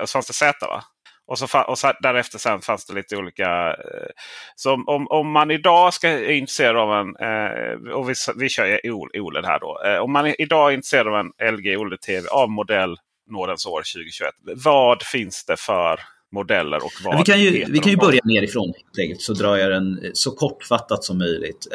[0.00, 0.84] Och så fanns det Z va?
[1.30, 3.68] Och, så, och så, därefter sen fanns det lite olika.
[3.70, 4.10] Eh,
[4.56, 8.80] så om, om man idag ska är intresserad av en, eh, och vi, vi kör
[9.20, 9.82] OLED här då.
[9.86, 12.96] Eh, om man idag är intresserad av en LG OLED-TV av modell
[13.30, 14.34] Nådens år 2021.
[14.64, 16.00] Vad finns det för
[16.32, 18.72] modeller och vad Vi kan ju, vi kan ju börja nerifrån
[19.18, 21.66] så drar jag den så kortfattat som möjligt.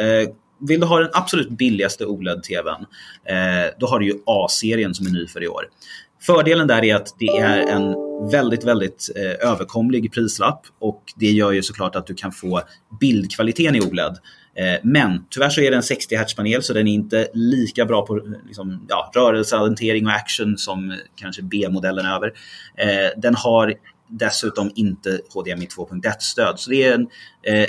[0.67, 2.85] vill du ha den absolut billigaste OLED-TVn,
[3.79, 5.65] då har du ju A-serien som är ny för i år.
[6.25, 7.95] Fördelen där är att det är en
[8.31, 12.61] väldigt, väldigt eh, överkomlig prislapp och det gör ju såklart att du kan få
[12.99, 14.17] bildkvaliteten i OLED.
[14.55, 18.05] Eh, men tyvärr så är det en 60 Hz-panel så den är inte lika bra
[18.05, 22.27] på eh, liksom, ja, rörelseorientering och action som kanske B-modellen över.
[22.77, 23.73] Eh, den har
[24.07, 26.59] dessutom inte HDMI 2.1-stöd.
[26.59, 27.07] Så det är en
[27.43, 27.67] eh,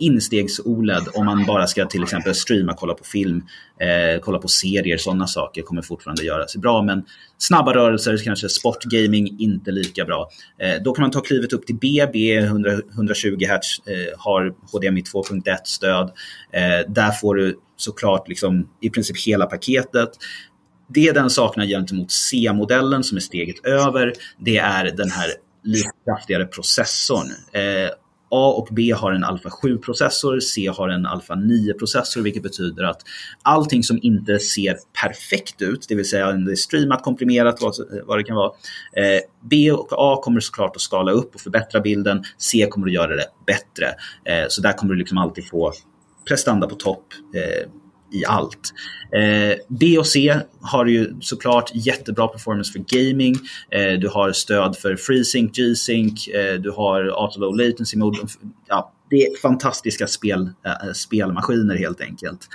[0.00, 3.44] instegs-OLED om man bara ska till exempel streama, kolla på film,
[3.80, 6.82] eh, kolla på serier, sådana saker kommer fortfarande göra sig bra.
[6.82, 7.04] Men
[7.38, 10.28] snabba rörelser, kanske sportgaming, inte lika bra.
[10.62, 15.02] Eh, då kan man ta klivet upp till BB, 100, 120 Hz, eh, har HDMI
[15.02, 16.10] 2.1-stöd.
[16.52, 20.10] Eh, där får du såklart liksom, i princip hela paketet.
[20.88, 25.30] Det den saknar gentemot C-modellen som är steget över, det är den här
[25.64, 27.26] lite kraftigare processorn.
[27.52, 27.90] Eh,
[28.30, 33.02] A och B har en Alpha 7-processor, C har en Alpha 9-processor, vilket betyder att
[33.42, 37.74] allting som inte ser perfekt ut, det vill säga om det är streamat, komprimerat, vad,
[38.04, 38.52] vad det kan vara,
[38.92, 39.20] eh,
[39.50, 43.16] B och A kommer såklart att skala upp och förbättra bilden, C kommer att göra
[43.16, 43.86] det bättre.
[44.24, 45.72] Eh, så där kommer du liksom alltid få
[46.28, 47.04] prestanda på topp.
[47.34, 47.70] Eh,
[48.10, 48.72] i allt.
[49.12, 53.34] Eh, B och C har ju såklart jättebra performance för gaming.
[53.70, 58.18] Eh, du har stöd för FreeSync, G-Sync, eh, du har auto low latency mode.
[58.68, 62.48] Ja, det är fantastiska spel, äh, spelmaskiner helt enkelt.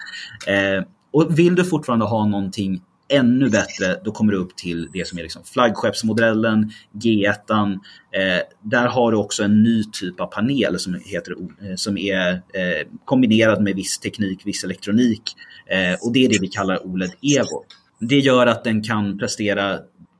[0.47, 5.07] Eh, och vill du fortfarande ha någonting ännu bättre, då kommer du upp till det
[5.07, 7.71] som är liksom flaggskeppsmodellen, G1.
[8.11, 12.31] Eh, där har du också en ny typ av panel som, heter, eh, som är
[12.33, 15.21] eh, kombinerad med viss teknik, viss elektronik.
[15.67, 17.65] Eh, och det är det vi kallar OLED Evo.
[17.99, 19.79] Det gör att den kan prestera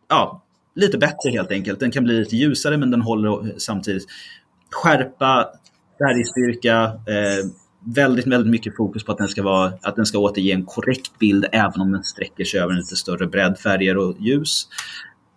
[0.09, 0.43] ja,
[0.75, 1.79] lite bättre helt enkelt.
[1.79, 4.05] Den kan bli lite ljusare men den håller samtidigt
[4.71, 5.49] skärpa,
[5.97, 7.45] färgstyrka, eh,
[7.85, 11.19] väldigt, väldigt mycket fokus på att den, ska vara, att den ska återge en korrekt
[11.19, 14.67] bild även om den sträcker sig över en lite större bredd, färger och ljus.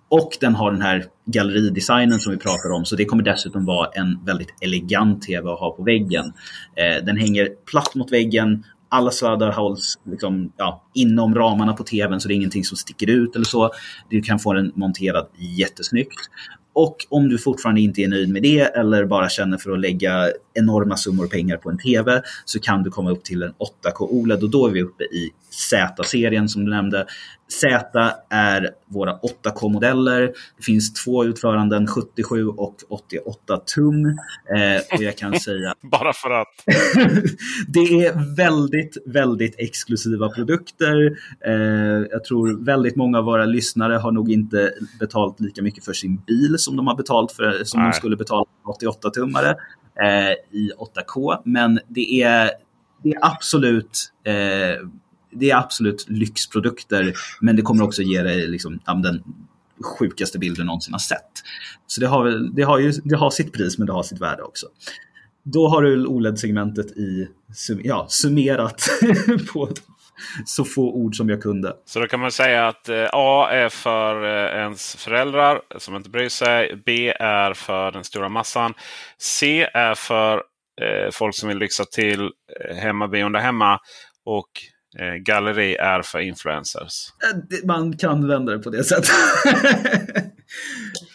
[0.09, 3.89] Och den har den här galleridesignen som vi pratar om, så det kommer dessutom vara
[3.93, 6.33] en väldigt elegant tv att ha på väggen.
[6.77, 12.21] Eh, den hänger platt mot väggen, alla sladdar hålls liksom, ja, inom ramarna på tvn
[12.21, 13.71] så det är ingenting som sticker ut eller så.
[14.11, 16.21] Du kan få den monterad jättesnyggt.
[16.77, 20.31] Och om du fortfarande inte är nöjd med det eller bara känner för att lägga
[20.55, 24.43] enorma summor pengar på en TV så kan du komma upp till en 8K OLED
[24.43, 27.07] och då är vi uppe i Z-serien som du nämnde.
[27.49, 30.21] Z är våra 8K-modeller.
[30.57, 34.07] Det finns två utföranden, 77 och 88 tum.
[34.07, 35.75] Eh, och jag kan säga...
[35.83, 36.49] Bara för att.
[37.69, 41.17] det är väldigt, väldigt exklusiva produkter.
[41.47, 45.93] Eh, jag tror väldigt många av våra lyssnare har nog inte betalt lika mycket för
[45.93, 47.91] sin bil som de har betalt för, som Nej.
[47.91, 48.45] de skulle betala
[48.83, 49.55] 88-tummare
[50.03, 51.43] eh, i 8K.
[51.45, 52.51] Men det är,
[53.03, 54.89] det är absolut eh,
[55.41, 59.23] det är absolut lyxprodukter, men det kommer också ge dig liksom, den
[59.99, 61.31] sjukaste bilden du någonsin har sett.
[61.87, 64.43] Så det har, det, har ju, det har sitt pris, men det har sitt värde
[64.43, 64.67] också.
[65.43, 67.29] Då har du OLED-segmentet i,
[67.83, 68.83] ja, summerat
[69.53, 69.69] på
[70.45, 71.77] så få ord som jag kunde.
[71.85, 76.11] Så då kan man säga att eh, A är för eh, ens föräldrar som inte
[76.11, 76.83] bryr sig.
[76.87, 78.75] B är för den stora massan.
[79.19, 80.43] C är för
[80.81, 83.79] eh, folk som vill lyxa till eh, hemmabion där hemma.
[84.25, 84.51] Och
[84.99, 87.09] Eh, galleri är för influencers.
[87.23, 89.11] Eh, man kan vända det på det sättet.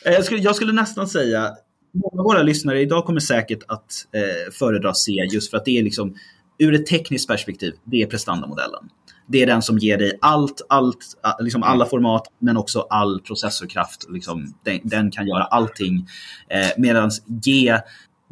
[0.06, 1.52] Eh, jag, skulle, jag skulle nästan säga
[1.94, 5.80] Många av våra lyssnare idag kommer säkert att eh, föredra C just för att det
[5.80, 6.16] är liksom
[6.58, 8.90] ur ett tekniskt perspektiv, det är prestandamodellen.
[9.28, 10.98] Det är den som ger dig allt, allt
[11.40, 14.08] liksom alla format, men också all processorkraft.
[14.10, 16.08] Liksom, den, den kan göra allting.
[16.50, 17.78] Eh, Medan G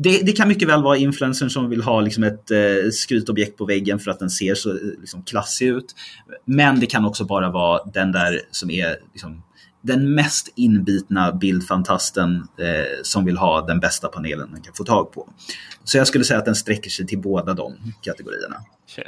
[0.01, 3.65] det, det, kan mycket väl vara influencern som vill ha liksom ett eh, skrytobjekt på
[3.65, 5.95] väggen för att den ser så eh, liksom, klassig ut.
[6.45, 9.41] Men det kan också bara vara den där som är liksom,
[9.81, 15.11] den mest inbitna bildfantasten eh, som vill ha den bästa panelen den kan få tag
[15.11, 15.29] på.
[15.83, 18.55] Så jag skulle säga att den sträcker sig till båda de kategorierna.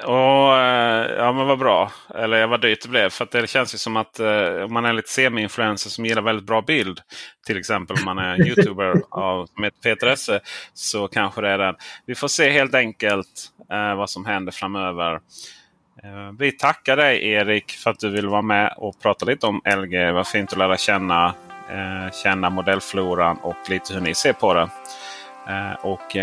[0.04, 1.92] Och, eh, ja men vad bra.
[2.16, 3.10] Eller vad dyrt det blev.
[3.10, 6.46] För det känns ju som att eh, om man är lite semi-influencer som gillar väldigt
[6.46, 7.00] bra bild.
[7.48, 10.40] Till exempel om man är youtuber av, med Peter Esse.
[10.74, 11.76] Så kanske det är den.
[12.06, 15.20] Vi får se helt enkelt eh, vad som händer framöver.
[16.04, 19.62] Eh, vi tackar dig Erik för att du vill vara med och prata lite om
[19.66, 20.12] LG.
[20.12, 21.34] Var fint att lära känna,
[21.70, 24.70] eh, känna modellfloran och lite hur ni ser på det.
[25.48, 26.16] Eh, och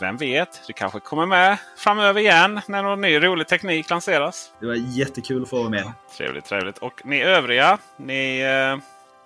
[0.00, 4.52] vem vet, du kanske kommer med framöver igen när någon ny rolig teknik lanseras.
[4.60, 5.92] Det var jättekul att få vara med.
[6.16, 6.78] Trevligt, trevligt.
[6.78, 8.42] Och ni övriga, ni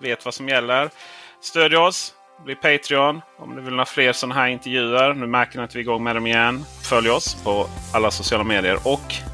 [0.00, 0.90] vet vad som gäller.
[1.40, 2.14] Stödj oss,
[2.44, 5.14] bli Patreon om du vill ha fler sådana här intervjuer.
[5.14, 6.64] Nu märker ni att vi är igång med dem igen.
[6.82, 9.33] Följ oss på alla sociala medier och